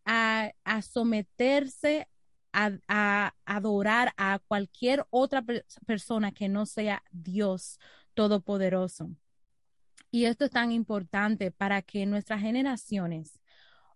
a 0.63 0.81
someterse 0.81 2.07
a, 2.53 3.33
adorar 3.45 4.13
a 4.15 4.39
cualquier 4.39 5.05
otra 5.09 5.43
persona 5.85 6.31
que 6.31 6.47
no 6.47 6.65
sea 6.65 7.03
Dios 7.11 7.79
Todopoderoso. 8.13 9.09
Y 10.13 10.25
esto 10.25 10.45
es 10.45 10.51
tan 10.51 10.71
importante 10.71 11.49
para 11.49 11.81
que 11.81 12.05
nuestras 12.05 12.39
generaciones 12.39 13.39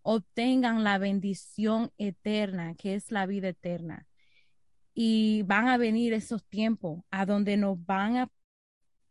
obtengan 0.02 0.84
la 0.84 0.98
bendición 0.98 1.92
eterna, 2.00 2.74
que 2.74 2.96
es 2.96 3.12
la 3.12 3.28
vida 3.28 3.50
eterna. 3.50 4.08
Y 4.96 5.44
van 5.44 5.68
a 5.68 5.78
venir 5.78 6.14
esos 6.14 6.44
tiempos 6.44 7.04
a 7.12 7.28
donde 7.28 7.56
nos 7.56 7.86
van 7.86 8.18
a, 8.18 8.32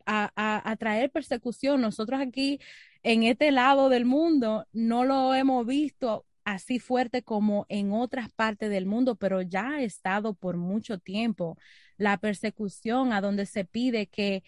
a, 0.04 0.32
a, 0.68 0.76
traer 0.78 1.12
persecución. 1.12 1.80
Nosotros 1.80 2.20
aquí 2.20 2.58
en 3.04 3.22
este 3.22 3.52
lado 3.52 3.88
del 3.88 4.04
mundo 4.04 4.66
no 4.72 5.04
lo 5.04 5.32
hemos 5.32 5.64
visto 5.64 6.26
así 6.42 6.80
fuerte 6.80 7.22
como 7.22 7.66
en 7.68 7.92
otras 7.92 8.32
partes 8.32 8.68
del 8.68 8.86
mundo, 8.86 9.14
pero 9.14 9.42
ya 9.42 9.74
ha 9.74 9.82
estado 9.82 10.34
por 10.34 10.56
mucho 10.56 10.98
tiempo 10.98 11.56
la 11.98 12.18
persecución 12.18 13.12
a 13.12 13.20
donde 13.20 13.46
se 13.46 13.64
pide 13.64 14.08
que, 14.08 14.42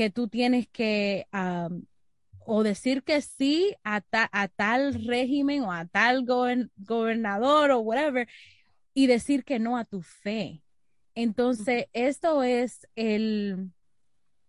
que 0.00 0.08
tú 0.08 0.28
tienes 0.28 0.66
que 0.66 1.26
o 2.46 2.62
decir 2.62 3.02
que 3.02 3.20
sí 3.20 3.76
a, 3.84 4.02
a, 4.32 4.48
tal 4.48 4.94
régimen 4.94 5.62
o 5.62 5.70
a 5.70 5.84
tal 5.84 6.24
gobernador 6.24 7.70
o 7.70 7.80
whatever 7.80 8.26
y 8.94 9.08
decir 9.08 9.44
que 9.44 9.58
no 9.58 9.76
a 9.76 9.84
tu 9.84 10.00
fe. 10.00 10.62
Entonces, 11.14 11.84
esto 11.92 12.42
es 12.42 12.88
el, 12.96 13.72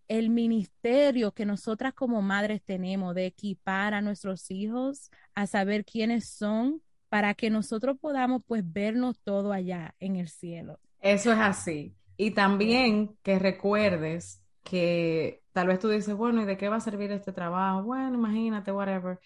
el 0.08 0.30
ministerio 0.30 1.32
que 1.32 1.44
nosotras 1.44 1.92
como 1.92 2.22
madres 2.22 2.62
tenemos 2.64 3.14
de 3.14 3.26
equipar 3.26 3.92
a 3.92 4.00
nuestros 4.00 4.50
hijos 4.50 5.10
a 5.34 5.46
saber 5.46 5.84
quiénes 5.84 6.30
son 6.30 6.80
para 7.10 7.34
que 7.34 7.50
nosotros 7.50 7.98
podamos 8.00 8.40
pues 8.46 8.62
vernos 8.64 9.20
todo 9.22 9.52
allá 9.52 9.94
en 10.00 10.16
el 10.16 10.30
cielo. 10.30 10.80
Eso 11.02 11.30
es 11.30 11.38
así. 11.38 11.94
Y 12.16 12.30
también 12.30 13.18
que 13.22 13.38
recuerdes 13.38 14.41
que 14.62 15.42
tal 15.52 15.68
vez 15.68 15.78
tú 15.78 15.88
dices, 15.88 16.14
bueno, 16.14 16.42
¿y 16.42 16.44
de 16.44 16.56
qué 16.56 16.68
va 16.68 16.76
a 16.76 16.80
servir 16.80 17.12
este 17.12 17.32
trabajo? 17.32 17.82
Bueno, 17.82 18.14
imagínate, 18.14 18.72
whatever. 18.72 19.18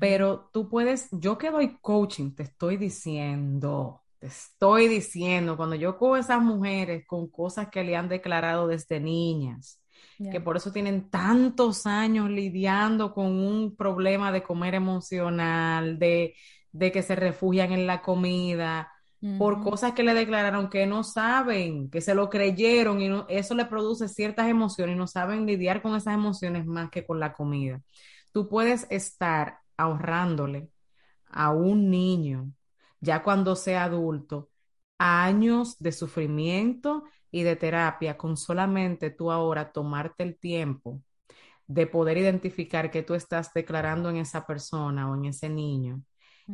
Pero 0.00 0.50
tú 0.52 0.68
puedes, 0.68 1.08
yo 1.12 1.38
que 1.38 1.50
doy 1.50 1.78
coaching, 1.80 2.34
te 2.34 2.42
estoy 2.42 2.76
diciendo, 2.76 4.02
te 4.18 4.26
estoy 4.26 4.88
diciendo, 4.88 5.56
cuando 5.56 5.76
yo 5.76 5.96
cojo 5.96 6.14
a 6.14 6.20
esas 6.20 6.42
mujeres 6.42 7.06
con 7.06 7.28
cosas 7.28 7.68
que 7.70 7.84
le 7.84 7.94
han 7.94 8.08
declarado 8.08 8.66
desde 8.66 8.98
niñas, 8.98 9.80
que 10.18 10.40
por 10.40 10.56
eso 10.56 10.72
tienen 10.72 11.08
tantos 11.10 11.86
años 11.86 12.30
lidiando 12.30 13.12
con 13.12 13.26
un 13.26 13.76
problema 13.76 14.32
de 14.32 14.42
comer 14.42 14.74
emocional, 14.74 15.98
de, 15.98 16.34
que 16.72 17.02
se 17.02 17.14
refugian 17.14 17.72
en 17.72 17.86
la 17.86 18.02
comida, 18.02 18.92
por 19.38 19.62
cosas 19.62 19.92
que 19.92 20.02
le 20.02 20.14
declararon 20.14 20.68
que 20.68 20.86
no 20.86 21.02
saben, 21.02 21.90
que 21.90 22.00
se 22.00 22.14
lo 22.14 22.28
creyeron 22.30 23.00
y 23.00 23.10
eso 23.28 23.54
le 23.54 23.64
produce 23.64 24.08
ciertas 24.08 24.48
emociones 24.48 24.94
y 24.94 24.98
no 24.98 25.06
saben 25.06 25.46
lidiar 25.46 25.82
con 25.82 25.96
esas 25.96 26.14
emociones 26.14 26.66
más 26.66 26.90
que 26.90 27.04
con 27.04 27.18
la 27.18 27.32
comida. 27.32 27.80
Tú 28.32 28.48
puedes 28.48 28.86
estar 28.90 29.58
ahorrándole 29.76 30.70
a 31.26 31.50
un 31.50 31.90
niño, 31.90 32.52
ya 33.00 33.22
cuando 33.22 33.56
sea 33.56 33.84
adulto, 33.84 34.50
años 34.98 35.78
de 35.78 35.92
sufrimiento 35.92 37.04
y 37.30 37.42
de 37.42 37.56
terapia 37.56 38.16
con 38.16 38.36
solamente 38.36 39.10
tú 39.10 39.30
ahora 39.30 39.72
tomarte 39.72 40.22
el 40.22 40.38
tiempo 40.38 41.02
de 41.66 41.86
poder 41.86 42.18
identificar 42.18 42.90
que 42.90 43.02
tú 43.02 43.14
estás 43.14 43.52
declarando 43.52 44.08
en 44.10 44.18
esa 44.18 44.46
persona 44.46 45.10
o 45.10 45.16
en 45.16 45.26
ese 45.26 45.48
niño 45.48 46.02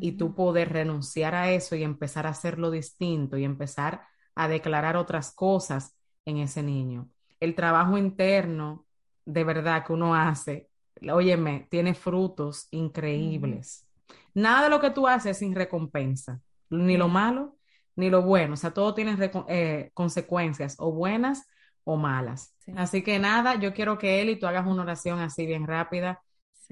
y 0.00 0.12
tú 0.12 0.34
poder 0.34 0.72
renunciar 0.72 1.34
a 1.34 1.50
eso 1.50 1.76
y 1.76 1.82
empezar 1.82 2.26
a 2.26 2.30
hacerlo 2.30 2.70
distinto 2.70 3.36
y 3.36 3.44
empezar 3.44 4.02
a 4.34 4.48
declarar 4.48 4.96
otras 4.96 5.32
cosas 5.32 5.96
en 6.24 6.38
ese 6.38 6.62
niño. 6.62 7.08
El 7.40 7.54
trabajo 7.54 7.98
interno 7.98 8.86
de 9.24 9.44
verdad 9.44 9.84
que 9.84 9.92
uno 9.92 10.14
hace, 10.14 10.68
óyeme, 11.12 11.66
tiene 11.70 11.94
frutos 11.94 12.68
increíbles. 12.70 13.86
Nada 14.34 14.64
de 14.64 14.70
lo 14.70 14.80
que 14.80 14.90
tú 14.90 15.06
haces 15.06 15.38
sin 15.38 15.54
recompensa, 15.54 16.40
ni 16.70 16.96
lo 16.96 17.08
malo 17.08 17.56
ni 17.96 18.10
lo 18.10 18.22
bueno, 18.22 18.54
o 18.54 18.56
sea, 18.56 18.72
todo 18.72 18.94
tiene 18.94 19.16
eh, 19.48 19.90
consecuencias 19.94 20.76
o 20.78 20.92
buenas 20.92 21.46
o 21.84 21.96
malas. 21.96 22.54
Así 22.76 23.02
que 23.02 23.18
nada, 23.18 23.56
yo 23.56 23.74
quiero 23.74 23.98
que 23.98 24.20
él 24.22 24.30
y 24.30 24.38
tú 24.38 24.46
hagas 24.46 24.66
una 24.66 24.82
oración 24.82 25.18
así 25.20 25.46
bien 25.46 25.66
rápida 25.66 26.22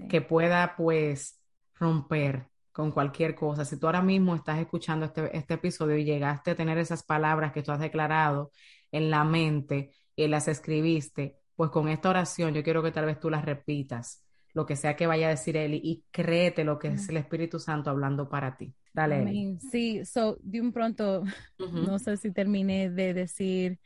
que 0.09 0.22
pueda 0.22 0.76
pues 0.76 1.38
romper 1.74 2.48
con 2.72 2.92
cualquier 2.92 3.35
cosa. 3.35 3.64
Si 3.64 3.78
tú 3.78 3.87
ahora 3.87 4.02
mismo 4.02 4.35
estás 4.35 4.59
escuchando 4.59 5.06
este, 5.06 5.37
este 5.37 5.54
episodio 5.54 5.96
y 5.96 6.04
llegaste 6.04 6.52
a 6.52 6.54
tener 6.54 6.78
esas 6.78 7.02
palabras 7.02 7.52
que 7.52 7.62
tú 7.62 7.72
has 7.72 7.80
declarado 7.80 8.52
en 8.92 9.11
la 9.11 9.24
mente 9.24 9.92
y 10.14 10.28
las 10.28 10.48
escribiste, 10.48 11.37
pues 11.56 11.70
con 11.70 11.88
esta 11.88 12.11
oración 12.11 12.54
yo 12.54 12.62
quiero 12.62 12.83
que 12.83 12.92
tal 12.92 13.06
vez 13.06 13.18
tú 13.18 13.30
las 13.30 13.44
repitas, 13.44 14.24
lo 14.54 14.66
que 14.66 14.76
sea 14.76 14.96
que 14.96 15.06
vaya 15.06 15.26
a 15.26 15.30
decir 15.30 15.56
él 15.56 15.74
y 15.74 16.04
créete 16.11 16.64
lo 16.64 16.78
que 16.78 16.88
es 16.88 17.09
el 17.09 17.16
Espíritu 17.16 17.59
Santo 17.59 17.90
hablando 17.90 18.28
para 18.28 18.56
ti. 18.56 18.74
Dale. 18.92 19.59
Sí, 19.70 20.04
so 20.04 20.37
de 20.42 20.61
un 20.61 20.72
pronto, 20.72 21.22
no 21.59 21.98
sé 21.98 22.16
si 22.16 22.33
terminé 22.33 22.90
de 22.90 23.14
decir 23.14 23.78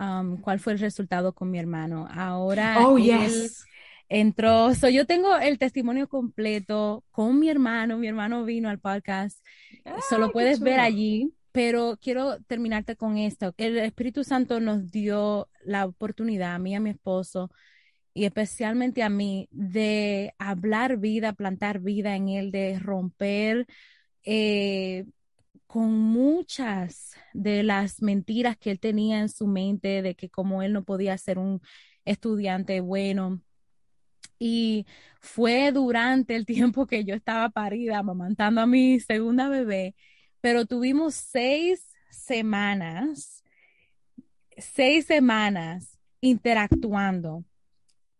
um, 0.00 0.40
cuál 0.40 0.58
fue 0.58 0.72
el 0.72 0.80
resultado 0.80 1.32
con 1.32 1.50
mi 1.50 1.58
hermano. 1.58 2.08
Ahora 2.10 2.78
oh, 2.80 2.98
yes 2.98 3.64
entró, 4.12 4.74
so 4.74 4.90
yo 4.90 5.06
tengo 5.06 5.38
el 5.38 5.58
testimonio 5.58 6.06
completo 6.06 7.02
con 7.10 7.38
mi 7.38 7.48
hermano, 7.48 7.96
mi 7.96 8.08
hermano 8.08 8.44
vino 8.44 8.68
al 8.68 8.78
podcast, 8.78 9.42
solo 10.06 10.30
puedes 10.32 10.60
ver 10.60 10.80
allí, 10.80 11.32
pero 11.50 11.98
quiero 11.98 12.38
terminarte 12.42 12.94
con 12.94 13.16
esto. 13.16 13.54
El 13.56 13.78
Espíritu 13.78 14.22
Santo 14.22 14.60
nos 14.60 14.90
dio 14.90 15.48
la 15.64 15.86
oportunidad, 15.86 16.54
a 16.54 16.58
mí 16.58 16.72
y 16.72 16.74
a 16.74 16.80
mi 16.80 16.90
esposo, 16.90 17.50
y 18.12 18.26
especialmente 18.26 19.02
a 19.02 19.08
mí, 19.08 19.48
de 19.50 20.34
hablar 20.38 20.98
vida, 20.98 21.32
plantar 21.32 21.80
vida 21.80 22.14
en 22.14 22.28
él, 22.28 22.50
de 22.50 22.78
romper 22.78 23.66
eh, 24.24 25.06
con 25.66 25.90
muchas 25.90 27.12
de 27.32 27.62
las 27.62 28.02
mentiras 28.02 28.58
que 28.58 28.72
él 28.72 28.78
tenía 28.78 29.20
en 29.20 29.30
su 29.30 29.46
mente, 29.46 30.02
de 30.02 30.14
que 30.16 30.28
como 30.28 30.62
él 30.62 30.74
no 30.74 30.84
podía 30.84 31.16
ser 31.16 31.38
un 31.38 31.62
estudiante 32.04 32.80
bueno, 32.80 33.40
y 34.42 34.86
fue 35.20 35.70
durante 35.70 36.34
el 36.34 36.46
tiempo 36.46 36.86
que 36.86 37.04
yo 37.04 37.14
estaba 37.14 37.48
parida, 37.50 37.98
amamantando 37.98 38.60
a 38.60 38.66
mi 38.66 38.98
segunda 38.98 39.48
bebé, 39.48 39.94
pero 40.40 40.66
tuvimos 40.66 41.14
seis 41.14 41.92
semanas, 42.10 43.44
seis 44.58 45.06
semanas 45.06 45.98
interactuando. 46.20 47.44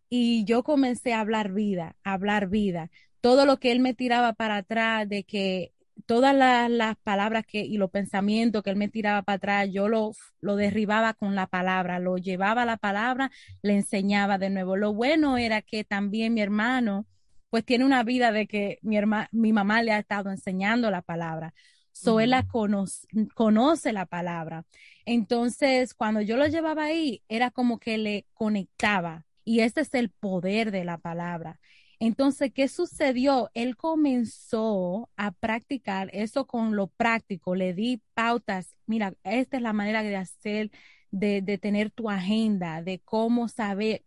Y 0.09 0.45
yo 0.45 0.63
comencé 0.63 1.13
a 1.13 1.19
hablar 1.19 1.51
vida, 1.51 1.97
a 2.03 2.13
hablar 2.13 2.47
vida. 2.47 2.89
Todo 3.19 3.45
lo 3.45 3.59
que 3.59 3.71
él 3.71 3.79
me 3.79 3.93
tiraba 3.93 4.33
para 4.33 4.57
atrás 4.57 5.09
de 5.09 5.23
que 5.23 5.73
todas 6.05 6.35
las, 6.69 6.97
palabras 7.03 7.45
que, 7.45 7.59
y 7.59 7.77
los 7.77 7.91
pensamientos 7.91 8.63
que 8.63 8.69
él 8.69 8.75
me 8.75 8.87
tiraba 8.87 9.21
para 9.23 9.37
atrás, 9.37 9.69
yo 9.71 9.87
lo, 9.87 10.11
lo 10.41 10.55
derribaba 10.55 11.13
con 11.13 11.35
la 11.35 11.47
palabra, 11.47 11.99
lo 11.99 12.17
llevaba 12.17 12.63
a 12.63 12.65
la 12.65 12.77
palabra, 12.77 13.31
le 13.61 13.75
enseñaba 13.75 14.37
de 14.37 14.49
nuevo. 14.49 14.75
Lo 14.75 14.93
bueno 14.93 15.37
era 15.37 15.61
que 15.61 15.83
también 15.83 16.33
mi 16.33 16.41
hermano, 16.41 17.05
pues 17.49 17.65
tiene 17.65 17.85
una 17.85 18.03
vida 18.03 18.31
de 18.31 18.47
que 18.47 18.79
mi, 18.81 18.97
mi 19.31 19.53
mamá 19.53 19.83
le 19.83 19.91
ha 19.91 19.99
estado 19.99 20.31
enseñando 20.31 20.89
la 20.91 21.01
palabra. 21.01 21.53
So 21.91 22.19
él 22.19 22.31
la 22.31 22.47
conoce, 22.47 23.07
conoce 23.35 23.93
la 23.93 24.07
palabra. 24.07 24.65
Entonces, 25.05 25.93
cuando 25.93 26.21
yo 26.21 26.37
lo 26.37 26.47
llevaba 26.47 26.85
ahí, 26.85 27.21
era 27.29 27.51
como 27.51 27.79
que 27.79 27.99
le 27.99 28.25
conectaba. 28.33 29.25
Y 29.45 29.59
este 29.59 29.81
es 29.81 29.93
el 29.93 30.09
poder 30.09 30.71
de 30.71 30.85
la 30.85 30.97
palabra. 30.97 31.59
Entonces, 32.05 32.51
¿qué 32.53 32.67
sucedió? 32.67 33.49
Él 33.53 33.77
comenzó 33.77 35.09
a 35.15 35.31
practicar 35.31 36.09
eso 36.11 36.45
con 36.45 36.75
lo 36.75 36.87
práctico, 36.87 37.55
le 37.55 37.73
di 37.73 38.01
pautas, 38.13 38.75
mira, 38.85 39.13
esta 39.23 39.55
es 39.55 39.63
la 39.63 39.71
manera 39.71 40.03
de 40.03 40.17
hacer, 40.17 40.69
de, 41.11 41.41
tener 41.61 41.91
tu 41.91 42.09
agenda, 42.09 42.81
de 42.81 42.99
cómo 42.99 43.47
saber, 43.47 44.03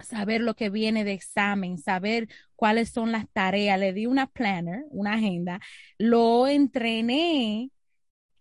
saber 0.00 0.40
lo 0.40 0.54
que 0.56 0.70
viene 0.70 1.04
de 1.04 1.12
examen, 1.12 1.76
saber 1.76 2.28
cuáles 2.56 2.88
son 2.88 3.12
las 3.12 3.28
tareas. 3.30 3.78
Le 3.78 3.92
di 3.92 4.06
una 4.06 4.26
planner, 4.26 4.84
una 4.88 5.12
agenda, 5.12 5.60
lo 5.98 6.48
entrené 6.48 7.70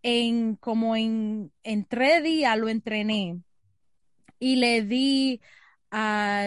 en 0.01 0.55
como 0.55 0.95
en, 0.95 1.51
en 1.63 1.83
tres 1.83 2.23
días, 2.23 2.57
lo 2.57 2.69
entrené 2.69 3.37
y 4.39 4.55
le 4.57 4.81
di 4.83 5.41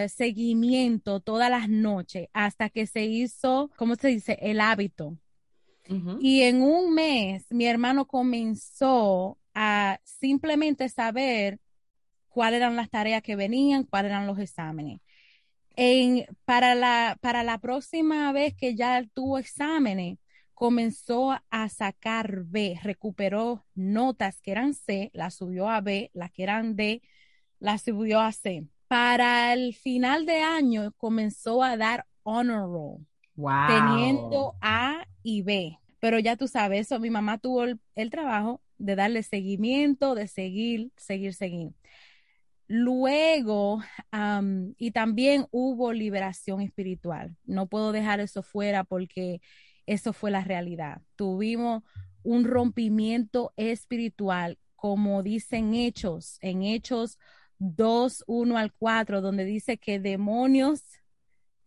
seguimiento 0.09 1.21
todas 1.21 1.49
las 1.49 1.69
noches 1.69 2.27
hasta 2.33 2.69
que 2.69 2.85
se 2.85 3.05
hizo, 3.05 3.71
¿cómo 3.77 3.95
se 3.95 4.09
dice? 4.09 4.37
El 4.41 4.59
hábito. 4.59 5.17
Y 6.19 6.41
en 6.41 6.61
un 6.61 6.93
mes 6.93 7.45
mi 7.49 7.65
hermano 7.65 8.07
comenzó 8.07 9.37
a 9.53 10.01
simplemente 10.03 10.89
saber 10.89 11.59
cuáles 12.27 12.57
eran 12.57 12.75
las 12.75 12.89
tareas 12.89 13.21
que 13.21 13.37
venían, 13.37 13.85
cuáles 13.85 14.11
eran 14.11 14.27
los 14.27 14.37
exámenes. 14.37 14.99
En, 15.77 16.25
para, 16.43 16.75
la, 16.75 17.17
para 17.21 17.43
la 17.43 17.57
próxima 17.59 18.33
vez 18.33 18.53
que 18.53 18.75
ya 18.75 19.05
tuvo 19.13 19.37
exámenes, 19.37 20.17
comenzó 20.53 21.37
a 21.49 21.69
sacar 21.69 22.43
B, 22.43 22.77
recuperó 22.83 23.65
notas 23.73 24.41
que 24.41 24.51
eran 24.51 24.73
C, 24.73 25.09
las 25.13 25.35
subió 25.35 25.69
a 25.69 25.79
B, 25.79 26.11
las 26.13 26.31
que 26.31 26.43
eran 26.43 26.75
D, 26.75 27.01
las 27.59 27.83
subió 27.83 28.19
a 28.19 28.33
C 28.33 28.67
para 28.87 29.53
el 29.53 29.73
final 29.73 30.25
de 30.25 30.41
año 30.41 30.93
comenzó 30.97 31.63
a 31.63 31.77
dar 31.77 32.05
honor 32.23 32.69
roll, 32.69 33.07
teniendo 33.67 34.55
A 34.61 35.05
y 35.23 35.41
B. 35.41 35.77
Pero 35.99 36.19
ya 36.19 36.35
tú 36.35 36.47
sabes, 36.47 36.87
eso 36.87 36.99
mi 36.99 37.09
mamá 37.09 37.37
tuvo 37.37 37.63
el, 37.63 38.09
trabajo 38.11 38.61
de 38.77 38.95
darle 38.95 39.23
seguimiento, 39.23 40.15
de 40.15 40.27
seguir, 40.27 40.91
seguir, 40.95 41.33
seguir. 41.33 41.71
Luego, 42.67 43.81
y 44.77 44.91
también 44.91 45.47
hubo 45.51 45.93
liberación 45.93 46.61
espiritual. 46.61 47.35
No 47.45 47.67
puedo 47.67 47.91
dejar 47.91 48.19
eso 48.19 48.43
fuera 48.43 48.83
porque 48.83 49.41
eso 49.85 50.13
fue 50.13 50.31
la 50.31 50.43
realidad. 50.43 51.01
Tuvimos 51.15 51.83
un 52.23 52.43
rompimiento 52.43 53.53
espiritual, 53.55 54.59
como 54.75 55.23
dicen 55.23 55.73
hechos, 55.73 56.37
en 56.41 56.61
hechos 56.61 57.17
2, 57.59 58.23
1 58.27 58.57
al 58.57 58.73
4, 58.73 59.21
donde 59.21 59.45
dice 59.45 59.77
que 59.77 59.99
demonios 59.99 60.83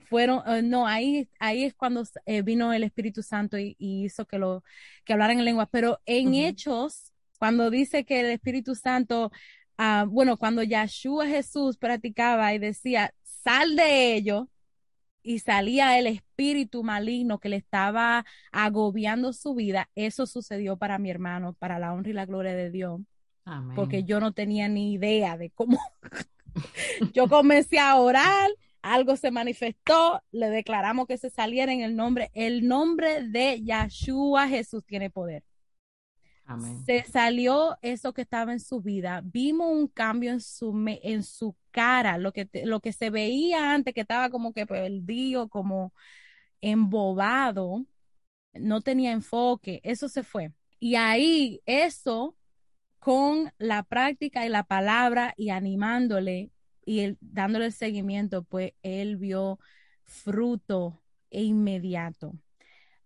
fueron, 0.09 0.43
eh, 0.47 0.63
no, 0.63 0.87
ahí, 0.87 1.29
ahí 1.39 1.65
es 1.65 1.75
cuando 1.75 2.05
eh, 2.27 2.43
vino 2.43 2.73
el 2.73 2.83
Espíritu 2.85 3.23
Santo 3.23 3.59
y, 3.59 3.77
hizo 3.79 4.27
que 4.27 4.39
lo, 4.39 4.65
que 5.05 5.13
hablaran 5.13 5.39
en 5.39 5.45
lengua, 5.45 5.67
pero 5.67 6.01
en 6.07 6.35
Hechos, 6.35 7.13
cuando 7.39 7.71
dice 7.71 8.05
que 8.05 8.21
el 8.21 8.27
Espíritu 8.27 8.75
Santo, 8.75 9.31
uh, 9.79 10.07
bueno, 10.07 10.37
cuando 10.37 10.63
Yahshua 10.63 11.27
Jesús 11.27 11.79
practicaba 11.79 12.53
y 12.55 12.59
decía, 12.59 13.15
sal 13.23 13.77
de 13.77 14.15
ello, 14.15 14.49
y 15.23 15.39
salía 15.41 15.99
el 15.99 16.07
espíritu 16.07 16.83
maligno 16.83 17.39
que 17.41 17.51
le 17.51 17.57
estaba 17.57 18.25
agobiando 18.53 19.33
su 19.33 19.55
vida, 19.55 19.91
eso 19.95 20.27
sucedió 20.27 20.77
para 20.79 20.99
mi 20.99 21.11
hermano, 21.11 21.55
para 21.55 21.79
la 21.79 21.93
honra 21.93 22.11
y 22.11 22.15
la 22.15 22.27
gloria 22.27 22.55
de 22.55 22.71
Dios 22.71 23.01
porque 23.75 24.05
yo 24.05 24.21
no 24.21 24.33
tenía 24.33 24.69
ni 24.69 24.93
idea 24.93 25.37
de 25.37 25.51
cómo. 25.51 25.79
yo 27.15 27.29
comencé 27.29 27.79
a 27.79 27.97
orar, 27.97 28.51
algo 28.83 29.17
se 29.17 29.31
manifestó, 29.31 30.23
le 30.31 30.51
declaramos 30.51 31.07
que 31.07 31.19
se 31.19 31.31
saliera 31.31 31.73
en 31.73 31.81
el 31.81 31.97
nombre, 31.97 32.31
el 32.35 32.67
nombre 32.67 33.29
de 33.29 33.63
Yahshua 33.63 34.49
Jesús 34.49 34.85
tiene 34.85 35.11
poder. 35.11 35.45
Se 36.85 37.05
salió 37.05 37.79
eso 37.81 38.13
que 38.13 38.23
estaba 38.23 38.53
en 38.53 38.59
su 38.59 38.81
vida, 38.81 39.23
vimos 39.25 39.69
un 39.71 39.87
cambio 39.87 40.33
en 40.33 40.41
su, 40.41 40.75
en 41.03 41.23
su 41.23 41.55
cara, 41.71 42.19
lo 42.19 42.33
que, 42.33 42.49
lo 42.65 42.81
que 42.81 42.93
se 42.93 43.11
veía 43.11 43.73
antes, 43.73 43.95
que 43.95 44.01
estaba 44.01 44.31
como 44.31 44.53
que 44.53 44.67
perdido, 44.67 45.49
como 45.49 45.93
embobado, 46.61 47.87
no 48.53 48.81
tenía 48.81 49.13
enfoque, 49.13 49.81
eso 49.85 50.09
se 50.09 50.25
fue. 50.25 50.53
Y 50.81 50.97
ahí 50.97 51.61
eso 51.67 52.37
con 53.01 53.53
la 53.59 53.83
práctica 53.83 54.47
y 54.47 54.51
la 54.51 54.63
palabra 54.63 55.35
y 55.37 55.51
animándole 55.51 56.51
y 56.85 57.17
dándole 57.21 57.67
el 57.67 57.73
seguimiento, 57.73 58.45
pues 58.45 58.73
él 58.83 59.17
vio 59.17 59.59
fruto 60.05 61.03
e 61.31 61.43
inmediato. 61.43 62.35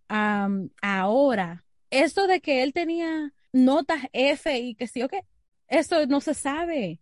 ahora, 0.09 1.65
eso 1.91 2.27
de 2.27 2.41
que 2.41 2.63
él 2.63 2.73
tenía 2.73 3.33
notas 3.53 4.03
F 4.13 4.59
y 4.59 4.75
que 4.75 4.87
sí 4.87 5.03
o 5.03 5.09
qué, 5.09 5.25
eso 5.69 6.07
no 6.07 6.21
se 6.21 6.35
sabe. 6.35 7.01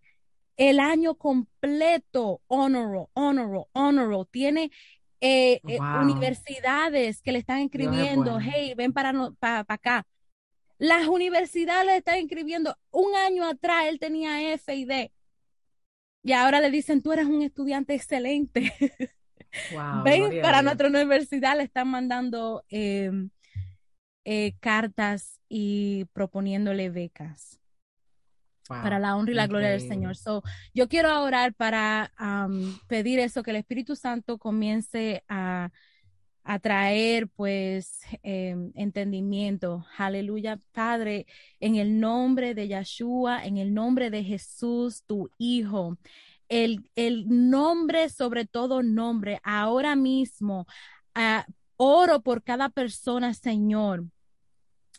El 0.56 0.80
año 0.80 1.14
completo, 1.14 2.42
honor, 2.46 3.08
honor, 3.14 3.68
honor, 3.72 4.26
tiene 4.30 4.70
eh, 5.20 5.60
eh, 5.66 5.78
universidades 5.80 7.22
que 7.22 7.32
le 7.32 7.38
están 7.38 7.60
escribiendo, 7.60 8.38
hey, 8.40 8.74
ven 8.76 8.92
para, 8.92 9.12
para 9.38 9.64
acá. 9.68 10.06
Las 10.82 11.06
universidades 11.06 11.86
le 11.86 11.96
están 11.98 12.18
inscribiendo. 12.18 12.76
Un 12.90 13.14
año 13.14 13.44
atrás 13.44 13.84
él 13.86 14.00
tenía 14.00 14.52
F 14.52 14.74
y 14.74 14.84
D. 14.84 15.12
Y 16.24 16.32
ahora 16.32 16.60
le 16.60 16.72
dicen, 16.72 17.02
tú 17.02 17.12
eres 17.12 17.26
un 17.26 17.40
estudiante 17.42 17.94
excelente. 17.94 18.72
Ven 20.04 20.42
para 20.42 20.60
nuestra 20.60 20.88
universidad, 20.88 21.56
le 21.56 21.62
están 21.62 21.86
mandando 21.86 22.64
em, 22.68 23.30
eh, 24.24 24.54
cartas 24.58 25.40
y 25.48 26.06
proponiéndole 26.06 26.90
becas. 26.90 27.60
Para 28.66 28.98
la 28.98 29.14
honra 29.14 29.30
y 29.30 29.36
la 29.36 29.46
gloria 29.46 29.70
del 29.70 29.86
Señor. 29.86 30.16
So, 30.16 30.42
yo 30.74 30.88
quiero 30.88 31.22
orar 31.22 31.54
para 31.54 32.10
pedir 32.88 33.20
eso, 33.20 33.44
que 33.44 33.52
el 33.52 33.56
Espíritu 33.58 33.94
Santo 33.94 34.36
comience 34.36 35.22
a 35.28 35.70
a 36.44 36.58
traer 36.58 37.28
pues 37.28 38.00
eh, 38.22 38.56
entendimiento. 38.74 39.84
Aleluya, 39.96 40.58
Padre, 40.72 41.26
en 41.60 41.76
el 41.76 42.00
nombre 42.00 42.54
de 42.54 42.68
Yeshua, 42.68 43.44
en 43.44 43.58
el 43.58 43.72
nombre 43.74 44.10
de 44.10 44.24
Jesús, 44.24 45.02
tu 45.06 45.30
Hijo. 45.38 45.98
El, 46.48 46.90
el 46.96 47.24
nombre 47.50 48.08
sobre 48.08 48.44
todo 48.44 48.82
nombre, 48.82 49.40
ahora 49.42 49.96
mismo, 49.96 50.66
uh, 51.16 51.42
oro 51.76 52.20
por 52.22 52.42
cada 52.42 52.68
persona, 52.68 53.32
Señor, 53.34 54.04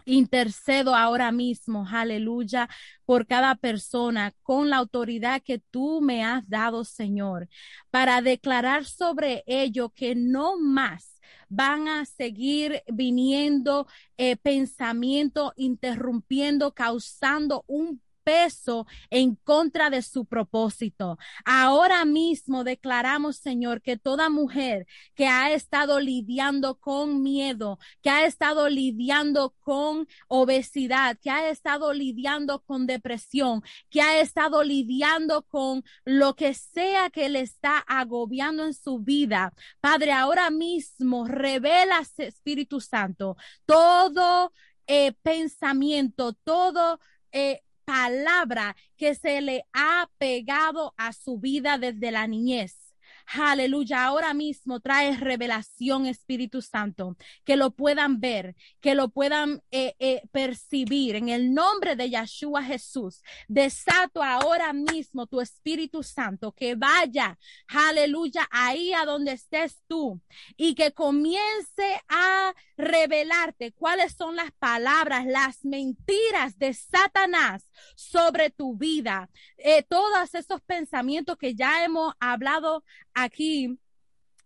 Intercedo 0.06 0.96
ahora 0.96 1.32
mismo, 1.32 1.88
aleluya, 1.90 2.68
por 3.06 3.26
cada 3.26 3.56
persona 3.56 4.34
con 4.42 4.70
la 4.70 4.78
autoridad 4.78 5.42
que 5.42 5.60
tú 5.60 6.02
me 6.02 6.26
has 6.26 6.48
dado, 6.50 6.84
Señor, 6.84 7.48
para 7.90 8.22
declarar 8.22 8.84
sobre 8.86 9.44
ello 9.46 9.90
que 9.90 10.16
no 10.16 10.60
más 10.60 11.13
van 11.50 11.88
a 11.88 12.06
seguir 12.06 12.84
viniendo 12.88 13.88
eh, 14.18 14.36
pensamiento, 14.38 15.54
interrumpiendo, 15.56 16.74
causando 16.74 17.64
un 17.68 18.02
peso 18.24 18.86
en 19.10 19.36
contra 19.36 19.90
de 19.90 20.02
su 20.02 20.26
propósito. 20.26 21.18
Ahora 21.46 22.06
mismo 22.06 22.64
declaramos, 22.64 23.38
Señor, 23.38 23.82
que 23.82 23.98
toda 23.98 24.30
mujer 24.30 24.86
que 25.16 25.28
ha 25.28 25.52
estado 25.52 26.00
lidiando 26.00 26.76
con 26.76 27.22
miedo, 27.22 27.80
que 28.02 28.10
ha 28.10 28.26
estado 28.26 28.70
lidiando 28.70 29.56
con 29.60 30.08
obesidad, 30.28 31.18
que 31.22 31.30
ha 31.30 31.50
estado 31.50 31.94
lidiando 31.94 32.62
con 32.62 32.88
depresión, 32.88 33.62
que 33.90 34.02
ha 34.02 34.20
estado 34.20 34.64
lidiando 34.64 35.44
con 35.44 35.84
lo 36.06 36.36
que 36.36 36.54
sea 36.54 37.10
que 37.10 37.30
le 37.30 37.42
está 37.42 37.78
agobiando 37.80 38.66
en 38.66 38.74
su 38.74 39.00
vida, 39.00 39.54
Padre, 39.80 40.12
ahora 40.12 40.50
mismo 40.50 41.28
revela, 41.28 42.02
Espíritu 42.18 42.80
Santo, 42.80 43.36
todo 43.66 44.54
eh, 44.88 45.14
pensamiento, 45.22 46.34
todo 46.34 47.00
eh, 47.32 47.62
palabra 47.86 48.76
que 48.98 49.16
se 49.16 49.42
le 49.42 49.66
ha 49.74 50.10
pegado 50.18 50.94
a 50.98 51.14
su 51.14 51.38
vida 51.40 51.78
desde 51.78 52.12
la 52.12 52.28
niñez. 52.28 52.83
Aleluya, 53.26 54.06
ahora 54.06 54.34
mismo 54.34 54.80
trae 54.80 55.16
revelación 55.18 56.06
Espíritu 56.06 56.62
Santo, 56.62 57.16
que 57.44 57.56
lo 57.56 57.72
puedan 57.72 58.20
ver, 58.20 58.56
que 58.82 58.96
lo 58.96 59.10
puedan 59.10 59.62
eh, 59.72 59.96
eh, 60.00 60.22
percibir 60.32 61.16
en 61.16 61.30
el 61.30 61.54
nombre 61.54 61.96
de 61.96 62.10
Yeshua 62.10 62.64
Jesús. 62.64 63.22
Desato 63.48 64.22
ahora 64.22 64.74
mismo 64.74 65.26
tu 65.28 65.42
Espíritu 65.42 66.04
Santo, 66.04 66.52
que 66.52 66.76
vaya, 66.76 67.38
aleluya, 67.68 68.48
ahí 68.52 68.94
a 68.94 69.06
donde 69.06 69.34
estés 69.34 69.82
tú 69.88 70.22
y 70.58 70.76
que 70.76 70.92
comience 70.92 72.02
a 72.10 72.54
revelarte 72.78 73.72
cuáles 73.74 74.14
son 74.16 74.36
las 74.36 74.52
palabras, 74.54 75.26
las 75.26 75.64
mentiras 75.64 76.58
de 76.58 76.74
Satanás 76.74 77.70
sobre 77.96 78.50
tu 78.50 78.76
vida. 78.76 79.30
Eh, 79.58 79.84
todos 79.84 80.34
esos 80.36 80.62
pensamientos 80.62 81.38
que 81.38 81.56
ya 81.56 81.84
hemos 81.84 82.14
hablado 82.20 82.84
aquí 83.14 83.80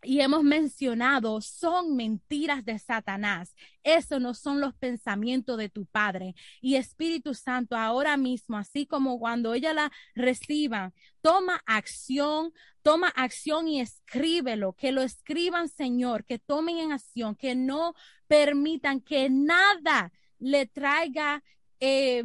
y 0.03 0.21
hemos 0.21 0.43
mencionado 0.43 1.41
son 1.41 1.95
mentiras 1.95 2.63
de 2.63 2.77
Satanás. 2.77 3.55
Eso 3.83 4.19
no 4.19 4.33
son 4.33 4.61
los 4.61 4.75
pensamientos 4.75 5.57
de 5.57 5.69
tu 5.69 5.85
Padre. 5.85 6.35
Y 6.61 6.75
Espíritu 6.75 7.33
Santo, 7.33 7.75
ahora 7.75 8.15
mismo, 8.15 8.57
así 8.57 8.85
como 8.85 9.19
cuando 9.19 9.53
ella 9.53 9.73
la 9.73 9.91
reciba, 10.13 10.93
toma 11.21 11.61
acción, 11.65 12.53
toma 12.83 13.09
acción 13.09 13.67
y 13.67 13.81
escríbelo, 13.81 14.73
que 14.73 14.91
lo 14.91 15.01
escriban, 15.01 15.67
Señor, 15.67 16.25
que 16.25 16.37
tomen 16.37 16.77
en 16.77 16.91
acción, 16.91 17.35
que 17.35 17.55
no 17.55 17.95
permitan 18.27 19.01
que 19.01 19.29
nada 19.29 20.11
le 20.37 20.67
traiga 20.67 21.43
eh, 21.79 22.23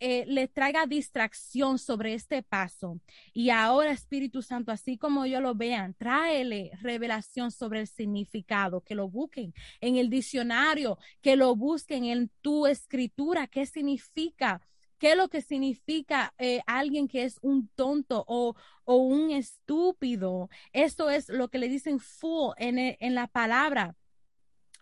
eh, 0.00 0.24
le 0.26 0.48
traiga 0.48 0.86
distracción 0.86 1.78
sobre 1.78 2.14
este 2.14 2.42
paso. 2.42 3.00
Y 3.32 3.50
ahora, 3.50 3.92
Espíritu 3.92 4.42
Santo, 4.42 4.72
así 4.72 4.98
como 4.98 5.26
yo 5.26 5.40
lo 5.40 5.54
vean, 5.54 5.94
tráele 5.94 6.72
revelación 6.80 7.50
sobre 7.50 7.80
el 7.80 7.86
significado, 7.86 8.80
que 8.82 8.94
lo 8.94 9.08
busquen 9.08 9.54
en 9.80 9.96
el 9.96 10.10
diccionario, 10.10 10.98
que 11.22 11.36
lo 11.36 11.54
busquen 11.56 12.04
en 12.04 12.30
tu 12.40 12.66
escritura, 12.66 13.46
qué 13.46 13.66
significa. 13.66 14.60
¿Qué 14.98 15.10
es 15.12 15.16
lo 15.18 15.28
que 15.28 15.42
significa 15.42 16.32
eh, 16.38 16.60
alguien 16.66 17.08
que 17.08 17.24
es 17.24 17.38
un 17.42 17.68
tonto 17.74 18.24
o, 18.26 18.54
o, 18.84 18.96
un 18.96 19.32
estúpido? 19.32 20.48
Eso 20.72 21.10
es 21.10 21.28
lo 21.28 21.48
que 21.48 21.58
le 21.58 21.68
dicen 21.68 21.98
fool 21.98 22.54
en, 22.58 22.78
en 22.78 23.14
la 23.14 23.26
palabra 23.26 23.96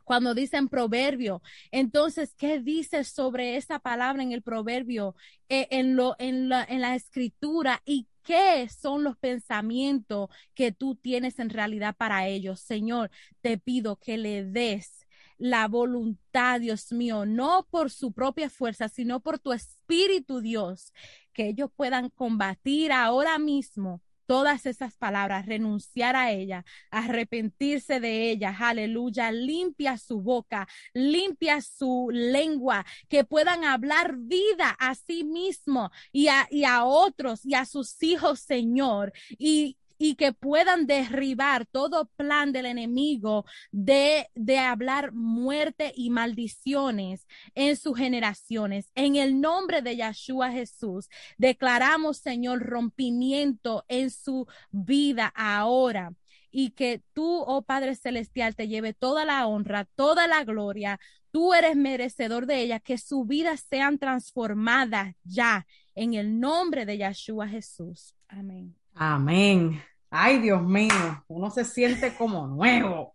cuando 0.05 0.35
dicen 0.35 0.69
proverbio. 0.69 1.43
Entonces, 1.71 2.35
¿qué 2.37 2.61
dice 2.61 3.05
sobre 3.05 3.57
esa 3.57 3.79
palabra 3.79 4.23
en 4.23 4.33
el 4.33 4.43
proverbio, 4.43 5.15
eh, 5.49 5.69
en, 5.71 5.97
lo, 5.97 6.17
en, 6.19 6.49
la, 6.49 6.65
en 6.65 6.81
la 6.81 6.95
escritura 6.95 7.83
y 7.85 8.09
qué 8.23 8.69
son 8.69 9.05
los 9.05 9.17
pensamientos 9.17 10.29
que 10.55 10.73
tú 10.73 10.95
tienes 10.97 11.39
en 11.39 11.51
realidad 11.51 11.97
para 11.97 12.27
ellos? 12.29 12.61
Señor, 12.61 13.11
te 13.41 13.59
pido 13.59 13.97
que 13.97 14.19
le 14.19 14.45
des 14.45 15.07
la 15.39 15.67
voluntad, 15.67 16.61
Dios 16.61 16.93
mío, 16.93 17.27
no 17.27 17.67
por 17.69 17.91
su 17.91 18.13
propia 18.13 18.49
fuerza, 18.49 18.89
sino 18.89 19.21
por 19.21 19.41
tu 19.41 19.53
espíritu, 19.53 20.41
Dios, 20.41 20.93
que 21.33 21.49
ellos 21.49 21.71
puedan 21.75 22.11
combatir 22.11 22.93
ahora 22.93 23.39
mismo 23.41 24.01
todas 24.33 24.65
esas 24.65 24.97
palabras, 24.97 25.45
renunciar 25.45 26.17
a 26.17 26.31
ella, 26.31 26.65
arrepentirse 26.91 28.01
de 28.01 28.31
ella, 28.31 28.57
aleluya, 28.59 29.31
limpia 29.31 29.99
su 29.99 30.23
boca, 30.23 30.67
limpia 30.95 31.61
su 31.61 32.09
lengua, 32.11 32.87
que 33.11 33.25
puedan 33.25 33.63
hablar 33.65 34.17
vida 34.17 34.75
a 34.81 34.95
sí 34.95 35.23
mismo 35.23 35.91
y 36.13 36.29
a, 36.29 36.49
y 36.51 36.65
a 36.65 36.85
otros 36.85 37.45
y 37.45 37.53
a 37.53 37.67
sus 37.67 38.03
hijos, 38.03 38.41
Señor, 38.41 39.13
y, 39.37 39.77
y 40.05 40.17
que 40.17 40.33
puedan 40.33 40.89
derribar 40.89 41.65
todo 41.65 42.07
plan 42.17 42.51
del 42.51 42.67
enemigo 42.67 43.45
de, 43.71 44.29
de 44.35 44.59
hablar 44.59 45.13
muerte 45.13 45.93
y 45.95 46.11
maldiciones 46.11 47.29
en 47.55 47.77
sus 47.77 47.97
generaciones. 47.97 48.91
En 48.97 49.15
el 49.15 49.41
nombre 49.41 49.81
de 49.81 49.95
Yeshua 49.95 50.51
Jesús, 50.51 51.09
declaramos, 51.39 52.17
Señor, 52.17 52.65
rompimiento 52.65 53.85
en 53.87 54.11
su 54.11 54.49
vida 54.73 55.33
ahora 55.37 56.13
y 56.51 56.71
que 56.71 57.05
tú, 57.13 57.45
oh 57.47 57.63
Padre 57.63 57.95
Celestial, 57.95 58.57
te 58.57 58.67
lleve 58.67 58.95
toda 58.95 59.25
la 59.25 59.47
honra, 59.47 59.85
toda 59.95 60.27
la 60.27 60.43
gloria. 60.43 60.99
Tú 61.31 61.55
eres 61.55 61.77
merecedor 61.77 62.47
de 62.47 62.61
ella, 62.63 62.81
que 62.81 62.99
su 62.99 63.25
vida 63.25 63.57
sean 63.57 64.01
transformadas 64.01 65.15
ya 65.23 65.65
en 65.95 66.15
el 66.15 66.41
nombre 66.41 66.87
de 66.87 66.99
Yeshua 66.99 67.47
Jesús. 67.47 68.17
Amén. 68.27 68.75
Amén. 68.97 69.81
Ay, 70.15 70.41
Dios 70.41 70.63
mío, 70.63 71.25
uno 71.27 71.51
se 71.51 71.65
siente 71.65 72.15
como 72.15 72.47
nuevo. 72.47 73.13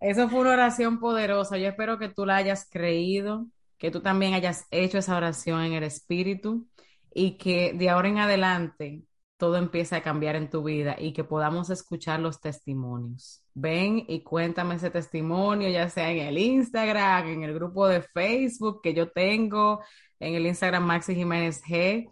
Eso 0.00 0.28
fue 0.28 0.40
una 0.40 0.54
oración 0.54 0.98
poderosa. 0.98 1.56
Yo 1.56 1.68
espero 1.68 2.00
que 2.00 2.08
tú 2.08 2.26
la 2.26 2.34
hayas 2.34 2.68
creído, 2.68 3.46
que 3.78 3.92
tú 3.92 4.00
también 4.02 4.34
hayas 4.34 4.66
hecho 4.72 4.98
esa 4.98 5.16
oración 5.16 5.62
en 5.62 5.74
el 5.74 5.84
Espíritu 5.84 6.66
y 7.14 7.38
que 7.38 7.74
de 7.74 7.90
ahora 7.90 8.08
en 8.08 8.18
adelante 8.18 9.04
todo 9.36 9.56
empiece 9.56 9.94
a 9.94 10.02
cambiar 10.02 10.34
en 10.34 10.50
tu 10.50 10.64
vida 10.64 10.96
y 10.98 11.12
que 11.12 11.22
podamos 11.22 11.70
escuchar 11.70 12.18
los 12.18 12.40
testimonios. 12.40 13.44
Ven 13.54 14.04
y 14.08 14.24
cuéntame 14.24 14.74
ese 14.74 14.90
testimonio, 14.90 15.68
ya 15.68 15.88
sea 15.88 16.10
en 16.10 16.26
el 16.26 16.38
Instagram, 16.38 17.28
en 17.28 17.44
el 17.44 17.54
grupo 17.54 17.86
de 17.86 18.02
Facebook 18.02 18.80
que 18.82 18.94
yo 18.94 19.12
tengo, 19.12 19.80
en 20.18 20.34
el 20.34 20.44
Instagram 20.44 20.84
Maxi 20.84 21.14
Jiménez 21.14 21.62
G 21.62 22.10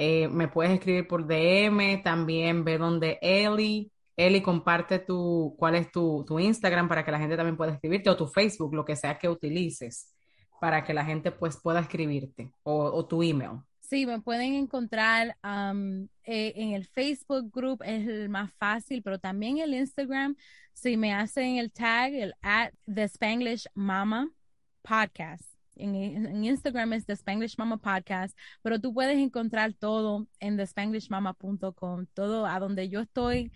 eh, 0.00 0.28
me 0.28 0.46
puedes 0.46 0.72
escribir 0.72 1.08
por 1.08 1.26
DM, 1.26 2.04
también 2.04 2.62
ve 2.62 2.78
donde 2.78 3.18
Eli. 3.20 3.90
Eli, 4.16 4.40
comparte 4.40 5.00
tu, 5.00 5.56
cuál 5.58 5.74
es 5.74 5.90
tu, 5.90 6.24
tu 6.24 6.38
Instagram 6.38 6.86
para 6.86 7.04
que 7.04 7.10
la 7.10 7.18
gente 7.18 7.36
también 7.36 7.56
pueda 7.56 7.72
escribirte 7.72 8.08
o 8.08 8.16
tu 8.16 8.28
Facebook, 8.28 8.72
lo 8.74 8.84
que 8.84 8.94
sea 8.94 9.18
que 9.18 9.28
utilices, 9.28 10.14
para 10.60 10.84
que 10.84 10.94
la 10.94 11.04
gente 11.04 11.32
pues 11.32 11.56
pueda 11.60 11.80
escribirte 11.80 12.52
o, 12.62 13.04
tu 13.06 13.24
email. 13.24 13.58
Sí, 13.80 14.06
me 14.06 14.20
pueden 14.20 14.54
encontrar 14.54 15.36
eh, 15.42 16.52
en 16.54 16.74
el 16.74 16.84
Facebook 16.84 17.50
group, 17.52 17.82
es 17.84 18.06
el 18.06 18.28
más 18.28 18.52
fácil, 18.54 19.02
pero 19.02 19.18
también 19.18 19.58
el 19.58 19.74
Instagram, 19.74 20.36
si 20.74 20.96
me 20.96 21.12
hacen 21.12 21.56
el 21.56 21.72
tag, 21.72 22.14
el 22.14 22.34
at 22.42 22.70
The 22.86 23.04
Spanglish 23.04 23.66
Mama 23.74 24.30
Podcast 24.82 25.57
en, 25.78 26.44
Instagram 26.44 26.92
es 26.92 27.06
The 27.06 27.14
Spanglish 27.14 27.56
Mama 27.58 27.78
Podcast, 27.78 28.36
pero 28.62 28.80
tú 28.80 28.92
puedes 28.92 29.18
encontrar 29.18 29.72
todo 29.72 30.26
en 30.40 30.56
thespanglishmama.com, 30.56 32.06
todo 32.14 32.46
a 32.46 32.58
donde 32.58 32.88
yo 32.88 33.00
estoy, 33.00 33.52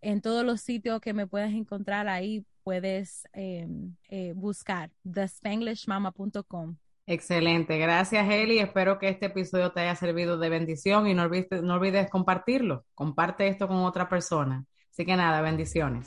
en 0.00 0.20
todos 0.20 0.44
los 0.44 0.60
sitios 0.60 1.00
que 1.00 1.12
me 1.12 1.26
puedes 1.26 1.52
encontrar 1.52 2.08
ahí, 2.08 2.44
puedes 2.62 3.28
em, 3.32 3.94
eh, 4.08 4.32
buscar 4.34 4.90
thespanglishmama.com. 5.10 6.76
Excelente, 7.06 7.78
gracias 7.78 8.26
Eli. 8.30 8.58
Espero 8.58 8.98
que 8.98 9.08
este 9.08 9.26
episodio 9.26 9.72
te 9.72 9.80
haya 9.80 9.94
servido 9.94 10.38
de 10.38 10.48
bendición 10.48 11.06
y 11.06 11.14
no 11.14 11.24
olvides, 11.24 11.62
no 11.62 11.74
olvides 11.74 12.08
compartirlo. 12.08 12.86
Comparte 12.94 13.48
esto 13.48 13.68
con 13.68 13.78
otra 13.78 14.08
persona. 14.08 14.64
Así 14.90 15.04
que 15.04 15.16
nada, 15.16 15.42
bendiciones. 15.42 16.06